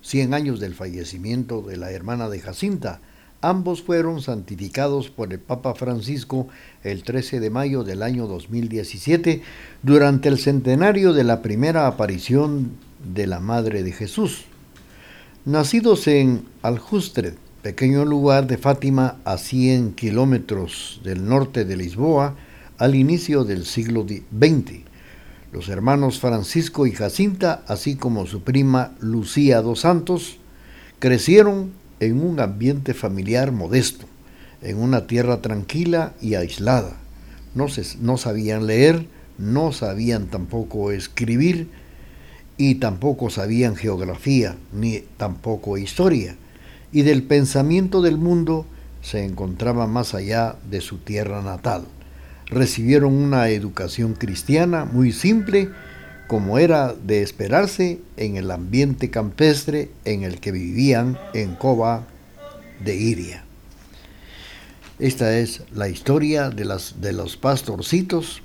100 0.00 0.32
años 0.32 0.60
del 0.60 0.74
fallecimiento 0.74 1.60
de 1.60 1.76
la 1.76 1.90
hermana 1.90 2.30
de 2.30 2.40
Jacinta, 2.40 3.02
Ambos 3.42 3.82
fueron 3.82 4.20
santificados 4.20 5.08
por 5.08 5.32
el 5.32 5.38
Papa 5.38 5.74
Francisco 5.74 6.48
el 6.84 7.02
13 7.02 7.40
de 7.40 7.48
mayo 7.48 7.84
del 7.84 8.02
año 8.02 8.26
2017 8.26 9.40
durante 9.82 10.28
el 10.28 10.38
centenario 10.38 11.14
de 11.14 11.24
la 11.24 11.40
primera 11.40 11.86
aparición 11.86 12.72
de 13.02 13.26
la 13.26 13.40
Madre 13.40 13.82
de 13.82 13.92
Jesús. 13.92 14.44
Nacidos 15.46 16.06
en 16.06 16.44
Aljustre, 16.60 17.32
pequeño 17.62 18.04
lugar 18.04 18.46
de 18.46 18.58
Fátima 18.58 19.16
a 19.24 19.38
100 19.38 19.92
kilómetros 19.92 21.00
del 21.02 21.26
norte 21.26 21.64
de 21.64 21.78
Lisboa, 21.78 22.36
al 22.76 22.94
inicio 22.94 23.44
del 23.44 23.64
siglo 23.64 24.04
XX. 24.04 24.80
Los 25.50 25.70
hermanos 25.70 26.20
Francisco 26.20 26.86
y 26.86 26.92
Jacinta, 26.92 27.62
así 27.66 27.96
como 27.96 28.26
su 28.26 28.42
prima 28.42 28.92
Lucía 29.00 29.62
dos 29.62 29.80
Santos, 29.80 30.36
crecieron 30.98 31.79
en 32.00 32.22
un 32.22 32.40
ambiente 32.40 32.94
familiar 32.94 33.52
modesto, 33.52 34.06
en 34.62 34.78
una 34.78 35.06
tierra 35.06 35.40
tranquila 35.40 36.14
y 36.20 36.34
aislada. 36.34 36.96
No, 37.54 37.66
no 38.00 38.16
sabían 38.16 38.66
leer, 38.66 39.06
no 39.38 39.72
sabían 39.72 40.26
tampoco 40.26 40.90
escribir 40.90 41.68
y 42.56 42.76
tampoco 42.76 43.30
sabían 43.30 43.76
geografía 43.76 44.56
ni 44.72 45.04
tampoco 45.16 45.78
historia. 45.78 46.36
Y 46.92 47.02
del 47.02 47.22
pensamiento 47.22 48.02
del 48.02 48.18
mundo 48.18 48.66
se 49.02 49.24
encontraba 49.24 49.86
más 49.86 50.14
allá 50.14 50.56
de 50.70 50.80
su 50.80 50.98
tierra 50.98 51.42
natal. 51.42 51.84
Recibieron 52.46 53.14
una 53.14 53.48
educación 53.48 54.14
cristiana 54.14 54.84
muy 54.84 55.12
simple 55.12 55.70
como 56.30 56.60
era 56.60 56.94
de 56.94 57.22
esperarse 57.22 57.98
en 58.16 58.36
el 58.36 58.52
ambiente 58.52 59.10
campestre 59.10 59.90
en 60.04 60.22
el 60.22 60.38
que 60.38 60.52
vivían 60.52 61.18
en 61.34 61.56
Coba 61.56 62.06
de 62.78 62.94
Iria. 62.94 63.42
Esta 65.00 65.36
es 65.36 65.62
la 65.72 65.88
historia 65.88 66.50
de, 66.50 66.72
de 67.00 67.12
los 67.12 67.36
pastorcitos 67.36 68.42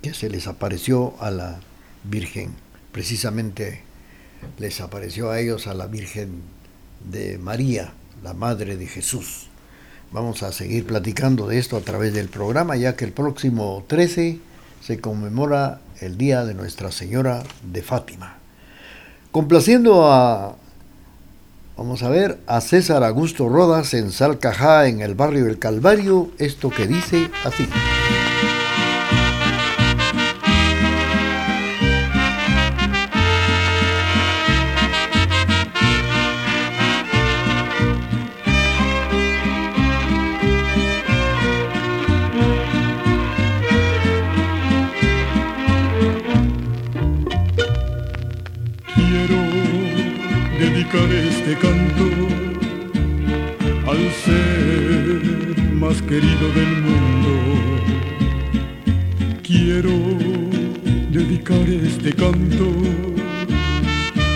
que 0.00 0.14
se 0.14 0.30
les 0.30 0.46
apareció 0.46 1.14
a 1.18 1.32
la 1.32 1.58
Virgen. 2.04 2.52
Precisamente 2.92 3.80
les 4.60 4.80
apareció 4.80 5.32
a 5.32 5.40
ellos 5.40 5.66
a 5.66 5.74
la 5.74 5.88
Virgen 5.88 6.40
de 7.10 7.36
María, 7.38 7.94
la 8.22 8.34
Madre 8.34 8.76
de 8.76 8.86
Jesús. 8.86 9.48
Vamos 10.12 10.44
a 10.44 10.52
seguir 10.52 10.86
platicando 10.86 11.48
de 11.48 11.58
esto 11.58 11.76
a 11.76 11.80
través 11.80 12.14
del 12.14 12.28
programa, 12.28 12.76
ya 12.76 12.94
que 12.94 13.04
el 13.04 13.12
próximo 13.12 13.84
13 13.88 14.38
se 14.80 15.00
conmemora 15.00 15.80
el 16.00 16.16
día 16.18 16.44
de 16.44 16.54
Nuestra 16.54 16.90
Señora 16.92 17.42
de 17.62 17.82
Fátima. 17.82 18.36
Complaciendo 19.32 20.10
a, 20.10 20.56
vamos 21.76 22.02
a 22.02 22.08
ver, 22.08 22.38
a 22.46 22.60
César 22.60 23.02
Augusto 23.04 23.48
Rodas 23.48 23.94
en 23.94 24.12
Salcajá, 24.12 24.86
en 24.86 25.00
el 25.00 25.14
barrio 25.14 25.44
del 25.44 25.58
Calvario, 25.58 26.30
esto 26.38 26.70
que 26.70 26.86
dice 26.86 27.30
así. 27.44 27.68
Querido 56.08 56.48
del 56.52 56.82
mundo. 56.82 57.32
Quiero 59.42 59.94
dedicar 61.10 61.66
este 61.68 62.12
canto 62.12 62.66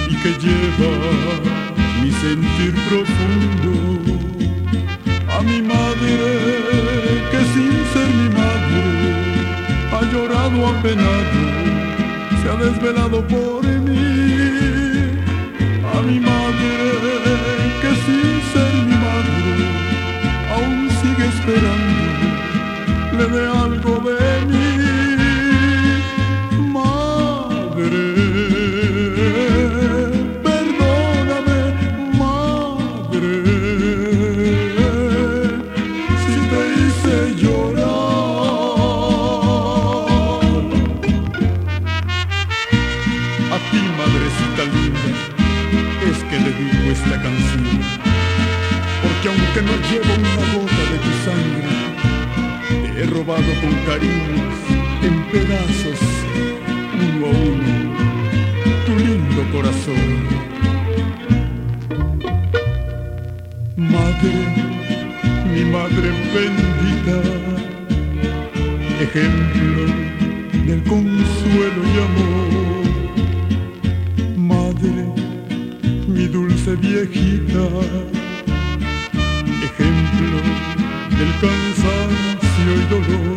y 0.08 0.14
que 0.22 0.30
lleva 0.44 0.92
mi 2.02 2.10
sentir 2.10 2.74
profundo 2.88 3.72
a 5.36 5.42
mi 5.42 5.60
madre 5.62 6.16
que 7.30 7.40
sin 7.52 7.72
ser 7.92 8.08
mi 8.20 8.28
madre 8.42 8.82
ha 9.92 10.02
llorado 10.12 10.66
apenado, 10.68 11.40
se 12.42 12.48
ha 12.48 12.56
desvelado 12.56 13.26
por 13.26 13.66
mí 13.66 14.07
le 23.18 23.26
dé 23.26 23.44
algo 23.46 24.17
robado 53.28 53.52
con 53.60 53.74
cariños 53.84 54.56
en 55.02 55.14
pedazos, 55.30 56.00
uno 56.94 57.26
a 57.26 57.30
uno, 57.30 57.72
tu 58.86 58.92
lindo 58.96 59.42
corazón. 59.52 60.06
Madre, 63.76 64.32
mi 65.52 65.62
madre 65.76 66.08
bendita, 66.34 67.16
ejemplo 69.02 69.82
del 70.66 70.82
consuelo 70.84 71.80
y 71.84 71.96
amor. 72.08 72.82
Madre, 74.38 75.02
mi 76.08 76.26
dulce 76.28 76.70
viejita, 76.76 77.64
ejemplo 79.62 80.36
del 81.18 81.30
cansancio 81.40 81.67
y 82.68 82.86
dolor. 82.90 83.27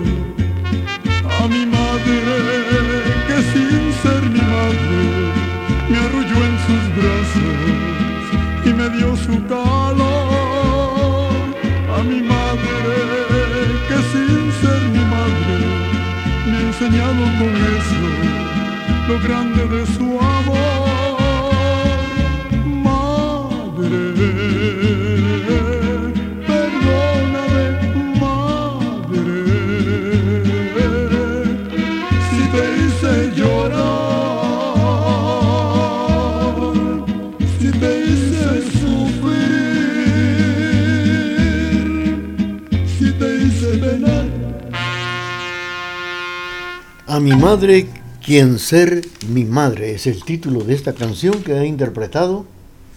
Mi 47.21 47.35
madre, 47.35 47.87
quien 48.25 48.57
ser 48.57 49.01
mi 49.27 49.45
madre, 49.45 49.93
es 49.93 50.07
el 50.07 50.23
título 50.23 50.63
de 50.63 50.73
esta 50.73 50.93
canción 50.93 51.43
que 51.43 51.53
ha 51.53 51.65
interpretado 51.65 52.45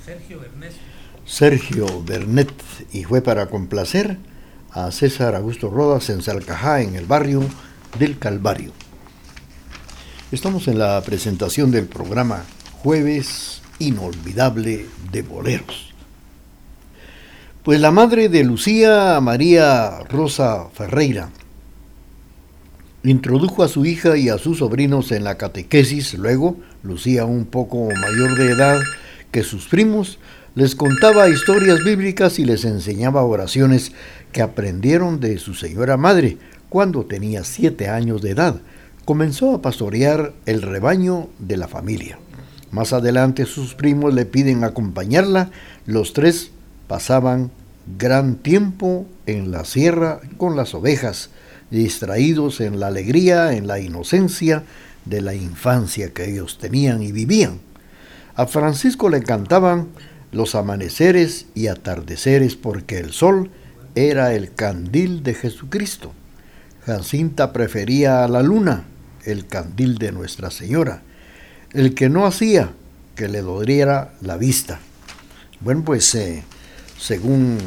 Sergio 0.05 0.41
Bernet. 0.41 0.73
Sergio 1.27 2.03
Bernet 2.03 2.53
y 2.93 3.05
fue 3.05 3.21
para 3.21 3.47
complacer 3.47 4.17
a 4.71 4.91
César 4.93 5.35
Augusto 5.35 5.69
Rodas 5.69 6.09
en 6.09 6.23
Salcajá, 6.23 6.81
en 6.81 6.95
el 6.95 7.05
barrio 7.05 7.43
del 7.99 8.19
Calvario. 8.19 8.73
Estamos 10.33 10.69
en 10.69 10.79
la 10.79 11.01
presentación 11.03 11.71
del 11.71 11.87
programa 11.87 12.45
Jueves 12.83 13.61
Inolvidable 13.79 14.87
de 15.13 15.23
Boleros. 15.23 15.93
Pues 17.63 17.79
la 17.79 17.91
madre 17.91 18.31
de 18.31 18.43
Lucía, 18.43 19.21
María 19.21 19.99
Rosa 20.09 20.69
Ferreira, 20.73 21.29
introdujo 23.05 23.63
a 23.63 23.69
su 23.69 23.85
hija 23.85 24.17
y 24.17 24.31
a 24.31 24.39
sus 24.39 24.59
sobrinos 24.59 25.13
en 25.13 25.25
la 25.25 25.37
catequesis, 25.37 26.15
luego, 26.15 26.57
Lucía 26.83 27.25
un 27.25 27.45
poco 27.45 27.89
mayor 27.91 28.37
de 28.37 28.51
edad 28.51 28.81
que 29.31 29.43
sus 29.43 29.69
primos, 29.69 30.19
les 30.55 30.75
contaba 30.75 31.29
historias 31.29 31.83
bíblicas 31.85 32.39
y 32.39 32.45
les 32.45 32.65
enseñaba 32.65 33.25
oraciones 33.25 33.93
que 34.33 34.43
aprendieron 34.43 35.21
de 35.21 35.39
su 35.39 35.55
señora 35.55 35.97
madre 35.97 36.39
cuando 36.69 37.05
tenía 37.05 37.45
siete 37.45 37.89
años 37.89 38.23
de 38.23 38.31
edad. 38.31 38.61
Comenzó 39.05 39.55
a 39.55 39.63
pastorear 39.63 40.33
el 40.47 40.63
rebaño 40.63 41.29
de 41.39 41.57
la 41.57 41.69
familia. 41.69 42.19
Más 42.71 42.93
adelante 42.93 43.47
sus 43.47 43.75
primos 43.75 44.15
le 44.15 44.27
piden 44.27 44.65
acompañarla. 44.65 45.51
Los 45.87 46.13
tres 46.13 46.51
pasaban 46.87 47.51
gran 47.99 48.37
tiempo 48.37 49.07
en 49.27 49.51
la 49.51 49.65
sierra 49.65 50.21
con 50.37 50.57
las 50.57 50.75
ovejas, 50.75 51.31
distraídos 51.83 52.61
en 52.61 52.81
la 52.81 52.89
alegría, 52.89 53.53
en 53.53 53.67
la 53.67 53.81
inocencia 53.81 54.63
de 55.05 55.21
la 55.21 55.35
infancia 55.35 56.13
que 56.13 56.31
ellos 56.31 56.59
tenían 56.59 57.03
y 57.03 57.13
vivían. 57.13 57.61
A 58.37 58.47
Francisco 58.47 59.09
le 59.09 59.19
encantaban 59.19 59.89
los 60.33 60.55
amaneceres 60.55 61.47
y 61.55 61.69
atardeceres 61.69 62.57
porque 62.57 62.99
el 62.99 63.13
sol 63.13 63.51
era 63.95 64.35
el 64.35 64.53
candil 64.55 65.23
de 65.23 65.35
Jesucristo. 65.35 66.13
Jacinta 66.87 67.53
prefería 67.53 68.25
a 68.25 68.29
la 68.29 68.43
luna, 68.43 68.85
el 69.25 69.47
candil 69.47 69.99
de 69.99 70.13
Nuestra 70.13 70.51
Señora, 70.51 71.03
el 71.73 71.95
que 71.95 72.09
no 72.09 72.27
hacía 72.27 72.73
que 73.15 73.29
le 73.29 73.43
doliera 73.43 74.13
la 74.21 74.37
vista. 74.37 74.81
Bueno, 75.61 75.85
pues 75.85 76.15
eh, 76.15 76.43
según 76.99 77.59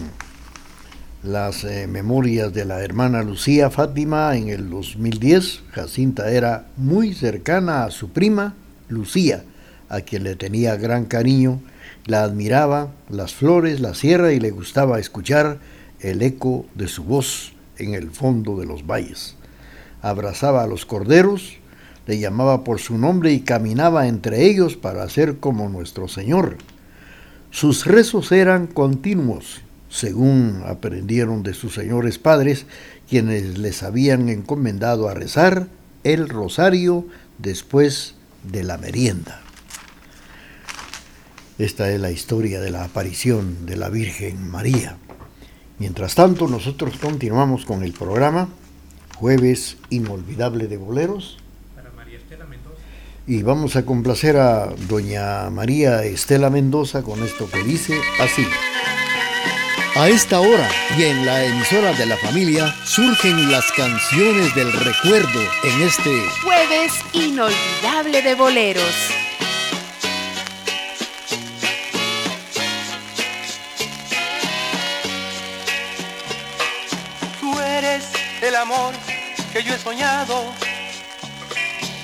las 1.28 1.66
eh, 1.66 1.88
memorias 1.88 2.54
de 2.54 2.64
la 2.64 2.82
hermana 2.82 3.22
Lucía 3.22 3.70
Fátima 3.70 4.36
en 4.38 4.48
el 4.48 4.70
2010, 4.70 5.64
Jacinta 5.72 6.32
era 6.32 6.68
muy 6.78 7.14
cercana 7.14 7.84
a 7.84 7.92
su 7.92 8.10
prima 8.10 8.56
Lucía, 8.88 9.44
a 9.90 10.02
quien 10.02 10.24
le 10.24 10.36
tenía 10.36 10.78
gran 10.78 11.04
cariño, 11.06 11.60
la 12.06 12.24
admiraba, 12.24 12.92
las 13.10 13.34
flores, 13.34 13.82
la 13.82 13.94
sierra 13.94 14.32
y 14.32 14.40
le 14.40 14.52
gustaba 14.52 15.00
escuchar 15.00 15.60
el 16.00 16.22
eco 16.22 16.66
de 16.76 16.88
su 16.88 17.04
voz 17.04 17.52
en 17.78 17.94
el 17.94 18.10
fondo 18.12 18.58
de 18.58 18.66
los 18.66 18.88
valles. 18.88 19.36
Abrazaba 20.02 20.64
a 20.64 20.68
los 20.68 20.86
corderos, 20.86 21.58
le 22.06 22.20
llamaba 22.20 22.64
por 22.64 22.80
su 22.80 22.98
nombre 22.98 23.34
y 23.34 23.42
caminaba 23.42 24.08
entre 24.08 24.46
ellos 24.46 24.78
para 24.78 25.08
ser 25.10 25.40
como 25.40 25.68
nuestro 25.68 26.08
Señor. 26.08 26.58
Sus 27.52 27.86
rezos 27.86 28.32
eran 28.32 28.68
continuos, 28.68 29.62
según 29.90 30.64
aprendieron 30.66 31.44
de 31.44 31.54
sus 31.54 31.74
señores 31.74 32.18
padres, 32.18 32.66
quienes 33.10 33.58
les 33.58 33.84
habían 33.84 34.30
encomendado 34.30 35.08
a 35.08 35.14
rezar 35.14 35.68
el 36.04 36.30
rosario 36.30 37.06
después 37.38 38.16
de 38.44 38.64
la 38.64 38.78
merienda. 38.78 39.42
Esta 41.58 41.90
es 41.92 42.00
la 42.00 42.12
historia 42.12 42.62
de 42.62 42.70
la 42.70 42.84
aparición 42.84 43.66
de 43.66 43.78
la 43.78 43.90
Virgen 43.90 44.50
María. 44.50 44.98
Mientras 45.80 46.16
tanto, 46.16 46.48
nosotros 46.48 46.98
continuamos 46.98 47.66
con 47.66 47.84
el 47.84 47.94
programa 47.94 48.50
Jueves 49.16 49.78
Inolvidable 49.90 50.68
de 50.68 50.78
Boleros. 50.78 51.38
Y 53.26 53.44
vamos 53.44 53.76
a 53.76 53.86
complacer 53.86 54.38
a 54.38 54.68
doña 54.88 55.50
María 55.50 56.04
Estela 56.04 56.50
Mendoza 56.50 57.04
con 57.04 57.24
esto 57.24 57.50
que 57.50 57.64
dice 57.64 57.94
así. 58.22 58.46
A 59.96 60.10
esta 60.10 60.40
hora 60.40 60.70
y 60.98 61.04
en 61.04 61.26
la 61.26 61.44
emisora 61.44 61.94
de 61.94 62.06
la 62.06 62.18
familia 62.18 62.74
surgen 62.86 63.52
las 63.52 63.72
canciones 63.72 64.54
del 64.54 64.72
recuerdo 64.72 65.42
en 65.64 65.82
este 65.82 66.12
Jueves 66.44 66.94
Inolvidable 67.14 68.22
de 68.22 68.36
Boleros. 68.36 69.18
amor 78.58 78.94
que 79.54 79.64
yo 79.64 79.74
he 79.74 79.78
soñado. 79.78 80.54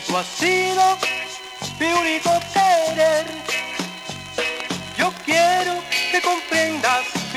Tú 0.07 0.17
has 0.17 0.27
sido 0.27 0.97
mi 1.79 1.87
único 1.87 2.29
querer. 2.53 3.25
Yo 4.97 5.11
quiero 5.25 5.73
que 6.11 6.21
comprendas 6.21 6.42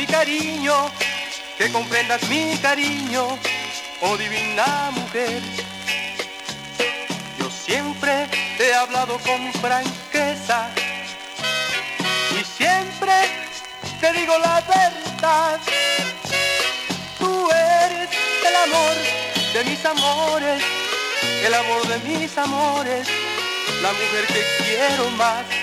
cariño, 0.07 0.91
que 1.59 1.71
comprendas 1.71 2.23
mi 2.29 2.57
cariño, 2.59 3.39
oh 4.01 4.17
divina 4.17 4.91
mujer. 4.93 5.43
Yo 7.39 7.51
siempre 7.51 8.29
te 8.57 8.69
he 8.69 8.75
hablado 8.75 9.19
con 9.19 9.53
franqueza 9.55 10.71
y 12.39 12.45
siempre 12.45 13.13
te 14.01 14.13
digo 14.13 14.39
la 14.39 14.61
verdad. 14.63 15.61
Tú 17.19 17.49
eres 17.51 18.09
el 18.49 18.57
amor 18.57 18.95
de 19.55 19.65
mis 19.65 19.85
amores, 19.85 20.63
el 21.45 21.55
amor 21.55 21.87
de 21.89 21.99
mis 22.09 22.39
amores, 22.39 23.09
la 23.83 23.93
mujer 23.93 24.27
que 24.27 24.43
quiero 24.65 25.11
más. 25.11 25.56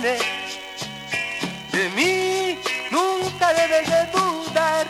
De 0.00 1.90
mí 1.94 2.58
nunca 2.90 3.52
debes 3.52 3.86
de 3.86 4.06
dudar. 4.06 4.86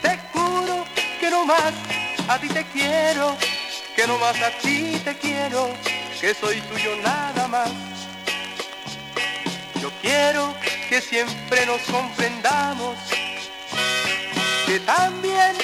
Te 0.00 0.16
juro 0.32 0.84
que 1.18 1.28
no 1.28 1.44
más 1.44 1.72
a 2.28 2.38
ti 2.38 2.48
te 2.48 2.64
quiero, 2.66 3.36
que 3.96 4.06
no 4.06 4.16
más 4.18 4.40
a 4.40 4.50
ti 4.62 4.96
te 5.02 5.16
quiero, 5.16 5.74
que 6.20 6.32
soy 6.34 6.60
tuyo 6.60 6.94
nada 7.02 7.48
más. 7.48 7.70
Yo 9.80 9.90
quiero 10.00 10.54
que 10.88 11.00
siempre 11.00 11.66
nos 11.66 11.80
comprendamos, 11.82 12.96
que 14.66 14.78
también 14.80 15.56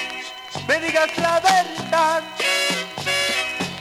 me 0.66 0.80
digas 0.80 1.16
la 1.18 1.38
verdad. 1.38 2.24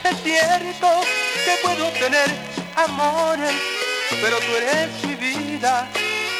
Es 0.04 0.22
cierto 0.22 1.00
que 1.44 1.56
puedo 1.64 1.90
tener 1.90 2.28
amores, 2.76 3.77
pero 4.10 4.38
tú 4.38 4.56
eres 4.56 4.88
mi 5.04 5.14
vida, 5.14 5.88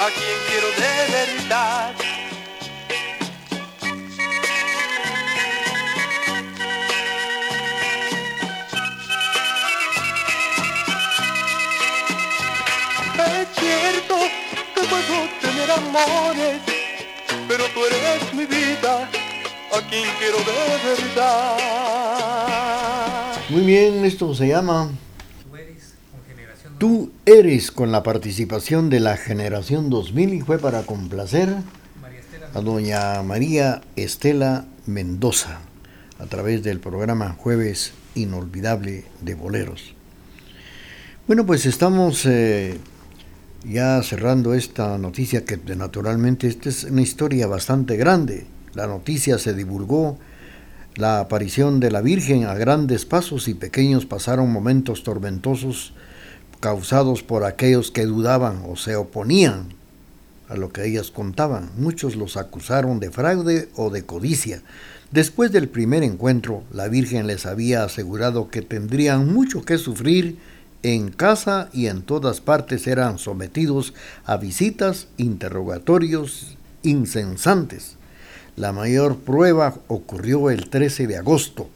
a 0.00 0.10
quien 0.10 0.38
quiero 0.48 0.68
de 0.68 0.92
verdad. 1.12 1.92
Es 13.18 13.48
cierto 13.58 14.16
que 14.74 14.82
puedo 14.82 15.16
tener 15.40 15.70
amores, 15.70 16.60
pero 17.46 17.64
tú 17.66 17.84
eres 17.84 18.32
mi 18.32 18.46
vida, 18.46 19.08
a 19.72 19.80
quien 19.88 20.08
quiero 20.18 20.38
de 20.38 20.78
verdad. 20.88 21.58
Muy 23.48 23.62
bien, 23.62 24.04
esto 24.04 24.34
se 24.34 24.48
llama 24.48 24.90
eres 27.28 27.70
con 27.70 27.92
la 27.92 28.02
participación 28.02 28.88
de 28.88 29.00
la 29.00 29.18
generación 29.18 29.90
2000 29.90 30.32
y 30.32 30.40
fue 30.40 30.58
para 30.58 30.84
complacer 30.84 31.56
a 32.54 32.60
doña 32.62 33.22
María 33.22 33.82
Estela 33.96 34.64
Mendoza 34.86 35.60
a 36.18 36.24
través 36.24 36.62
del 36.62 36.80
programa 36.80 37.36
Jueves 37.38 37.92
Inolvidable 38.14 39.04
de 39.20 39.34
Boleros. 39.34 39.94
Bueno, 41.26 41.44
pues 41.44 41.66
estamos 41.66 42.24
eh, 42.24 42.78
ya 43.62 44.02
cerrando 44.02 44.54
esta 44.54 44.96
noticia 44.96 45.44
que 45.44 45.58
naturalmente 45.76 46.46
esta 46.46 46.70
es 46.70 46.84
una 46.84 47.02
historia 47.02 47.46
bastante 47.46 47.98
grande. 47.98 48.46
La 48.72 48.86
noticia 48.86 49.36
se 49.36 49.52
divulgó 49.52 50.18
la 50.94 51.20
aparición 51.20 51.78
de 51.78 51.90
la 51.90 52.00
Virgen 52.00 52.46
a 52.46 52.54
grandes 52.54 53.04
pasos 53.04 53.48
y 53.48 53.54
pequeños 53.54 54.06
pasaron 54.06 54.50
momentos 54.50 55.02
tormentosos 55.02 55.92
causados 56.60 57.22
por 57.22 57.44
aquellos 57.44 57.90
que 57.90 58.06
dudaban 58.06 58.62
o 58.68 58.76
se 58.76 58.96
oponían 58.96 59.68
a 60.48 60.56
lo 60.56 60.70
que 60.72 60.86
ellas 60.86 61.10
contaban. 61.10 61.70
Muchos 61.76 62.16
los 62.16 62.36
acusaron 62.36 63.00
de 63.00 63.10
fraude 63.10 63.68
o 63.76 63.90
de 63.90 64.04
codicia. 64.04 64.62
Después 65.10 65.52
del 65.52 65.68
primer 65.68 66.02
encuentro, 66.02 66.64
la 66.72 66.88
Virgen 66.88 67.26
les 67.26 67.46
había 67.46 67.84
asegurado 67.84 68.48
que 68.48 68.62
tendrían 68.62 69.32
mucho 69.32 69.62
que 69.62 69.78
sufrir 69.78 70.38
en 70.82 71.10
casa 71.10 71.70
y 71.72 71.86
en 71.86 72.02
todas 72.02 72.40
partes 72.40 72.86
eran 72.86 73.18
sometidos 73.18 73.94
a 74.24 74.36
visitas, 74.36 75.08
interrogatorios 75.16 76.56
incensantes. 76.82 77.96
La 78.56 78.72
mayor 78.72 79.18
prueba 79.18 79.74
ocurrió 79.88 80.50
el 80.50 80.68
13 80.68 81.06
de 81.06 81.16
agosto, 81.16 81.68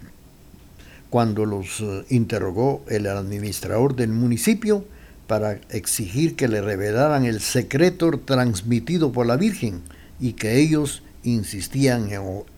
cuando 1.13 1.45
los 1.45 1.83
eh, 1.83 2.07
interrogó 2.09 2.83
el 2.89 3.07
administrador 3.07 3.95
del 3.95 4.13
municipio 4.13 4.83
para 5.27 5.61
exigir 5.69 6.37
que 6.37 6.49
le 6.49 6.63
revelaran 6.63 7.27
el 7.27 7.43
secreto 7.43 8.11
transmitido 8.25 9.13
por 9.13 9.27
la 9.27 9.37
Virgen 9.37 9.83
y 10.19 10.33
que 10.33 10.59
ellos 10.59 11.03
insistían 11.23 12.09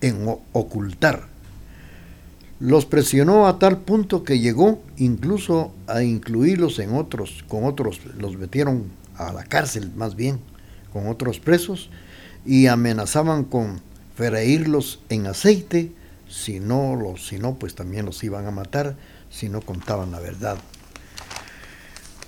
en, 0.01 0.37
ocultar. 0.53 1.27
Los 2.61 2.87
presionó 2.87 3.49
a 3.49 3.59
tal 3.59 3.79
punto 3.79 4.23
que 4.23 4.39
llegó 4.39 4.81
incluso 4.99 5.73
a 5.89 6.05
incluirlos 6.05 6.79
en 6.79 6.95
otros, 6.95 7.45
con 7.49 7.65
otros, 7.65 8.03
los 8.21 8.37
metieron 8.39 8.85
a 9.17 9.33
la 9.33 9.43
cárcel 9.43 9.91
más 9.97 10.15
bien, 10.15 10.39
con 10.93 11.09
otros 11.09 11.41
presos, 11.41 11.91
y 12.47 12.69
amenazaban 12.69 13.43
con 13.43 13.81
freírlos 14.15 15.01
en 15.09 15.27
aceite, 15.27 15.91
si 16.35 16.59
no, 16.59 16.97
los, 16.97 17.27
si 17.29 17.39
no, 17.39 17.55
pues 17.55 17.75
también 17.75 18.07
los 18.07 18.23
iban 18.25 18.47
a 18.47 18.51
matar, 18.51 18.97
si 19.31 19.49
no 19.49 19.61
contaban 19.61 20.11
la 20.11 20.19
verdad. 20.19 20.57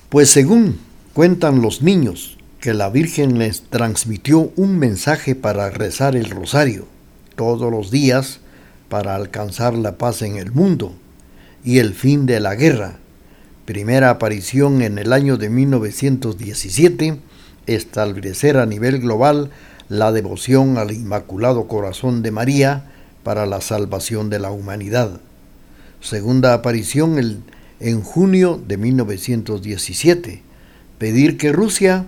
Pues 0.09 0.31
según 0.31 0.79
cuentan 1.13 1.61
los 1.61 1.83
niños, 1.83 2.39
que 2.61 2.73
la 2.73 2.89
Virgen 2.89 3.39
les 3.39 3.63
transmitió 3.63 4.53
un 4.57 4.79
mensaje 4.79 5.35
para 5.35 5.71
rezar 5.71 6.15
el 6.15 6.31
rosario 6.31 6.87
todos 7.35 7.71
los 7.71 7.91
días 7.91 8.41
para 8.89 9.17
alcanzar 9.17 9.75
la 9.75 9.99
paz 9.99 10.23
en 10.23 10.37
el 10.37 10.53
mundo 10.53 10.95
y 11.65 11.79
el 11.79 11.93
fin 11.93 12.27
de 12.27 12.39
la 12.41 12.55
guerra. 12.55 12.99
Primera 13.65 14.11
aparición 14.11 14.83
en 14.83 14.99
el 14.99 15.13
año 15.13 15.37
de 15.37 15.51
1917, 15.51 17.19
establecer 17.67 18.57
a 18.57 18.67
nivel 18.67 19.01
global 19.01 19.51
la 19.89 20.13
devoción 20.13 20.79
al 20.79 20.93
Inmaculado 20.93 21.67
Corazón 21.67 22.23
de 22.23 22.31
María 22.31 22.93
para 23.27 23.45
la 23.45 23.61
salvación 23.61 24.31
de 24.31 24.39
la 24.39 24.53
humanidad. 24.53 25.19
Segunda 26.01 26.55
aparición 26.55 27.19
el 27.19 27.43
en 27.81 28.01
junio 28.01 28.63
de 28.65 28.77
1917, 28.77 30.43
pedir 30.99 31.37
que 31.37 31.51
Rusia 31.51 32.07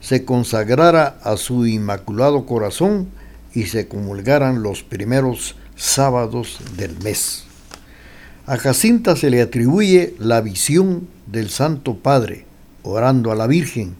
se 0.00 0.24
consagrara 0.24 1.20
a 1.22 1.36
su 1.36 1.66
Inmaculado 1.68 2.46
Corazón 2.46 3.06
y 3.54 3.66
se 3.66 3.86
comulgaran 3.86 4.64
los 4.64 4.82
primeros 4.82 5.54
sábados 5.76 6.58
del 6.76 6.98
mes. 6.98 7.44
A 8.46 8.56
Jacinta 8.56 9.14
se 9.14 9.30
le 9.30 9.42
atribuye 9.42 10.16
la 10.18 10.40
visión 10.40 11.06
del 11.28 11.48
Santo 11.48 11.94
Padre, 11.94 12.44
orando 12.82 13.30
a 13.30 13.36
la 13.36 13.46
Virgen, 13.46 13.94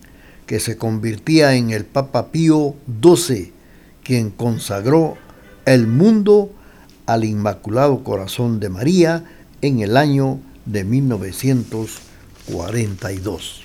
que 0.47 0.59
se 0.59 0.77
convirtía 0.77 1.55
en 1.55 1.71
el 1.71 1.85
Papa 1.85 2.33
Pío 2.33 2.75
XII, 3.01 3.53
quien 4.03 4.31
consagró 4.31 5.17
el 5.64 5.87
mundo 5.87 6.51
al 7.07 7.25
Inmaculado 7.25 8.05
Corazón 8.05 8.61
de 8.61 8.69
María 8.69 9.25
en 9.63 9.81
el 9.81 9.97
año 9.97 10.39
de 10.65 10.85
1942. 10.85 13.63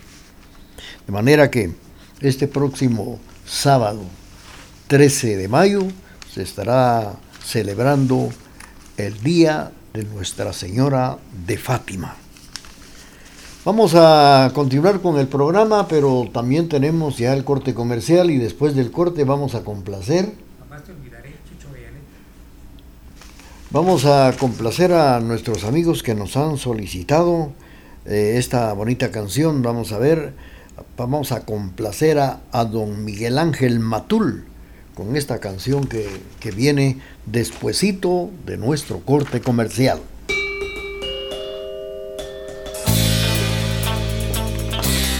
De 1.05 1.11
manera 1.11 1.51
que 1.51 1.75
este 2.21 2.47
próximo 2.47 3.19
sábado 3.45 4.01
13 4.87 5.37
de 5.37 5.47
mayo 5.47 5.83
se 6.31 6.43
estará 6.43 7.13
celebrando 7.43 8.29
el 8.97 9.19
Día 9.21 9.71
de 9.93 10.03
Nuestra 10.03 10.53
Señora 10.53 11.17
de 11.45 11.57
Fátima. 11.57 12.15
Vamos 13.65 13.93
a 13.95 14.51
continuar 14.55 15.01
con 15.01 15.19
el 15.19 15.27
programa, 15.27 15.87
pero 15.87 16.29
también 16.33 16.67
tenemos 16.67 17.17
ya 17.17 17.33
el 17.33 17.43
corte 17.43 17.73
comercial 17.73 18.31
y 18.31 18.37
después 18.37 18.75
del 18.75 18.91
corte 18.91 19.23
vamos 19.23 19.53
a 19.53 19.63
complacer 19.63 20.33
Vamos 23.73 24.03
a 24.03 24.33
complacer 24.37 24.91
a 24.91 25.21
nuestros 25.21 25.63
amigos 25.63 26.03
que 26.03 26.13
nos 26.13 26.35
han 26.35 26.57
solicitado 26.57 27.53
eh, 28.05 28.33
esta 28.35 28.73
bonita 28.73 29.11
canción. 29.11 29.61
Vamos 29.61 29.93
a 29.93 29.97
ver, 29.97 30.33
vamos 30.97 31.31
a 31.31 31.45
complacer 31.45 32.19
a, 32.19 32.65
don 32.65 33.05
Miguel 33.05 33.37
Ángel 33.37 33.79
Matul 33.79 34.43
con 34.93 35.15
esta 35.15 35.39
canción 35.39 35.87
que, 35.87 36.05
que 36.41 36.51
viene 36.51 36.99
despuesito 37.25 38.29
de 38.45 38.57
nuestro 38.57 38.99
corte 39.05 39.39
comercial. 39.39 40.01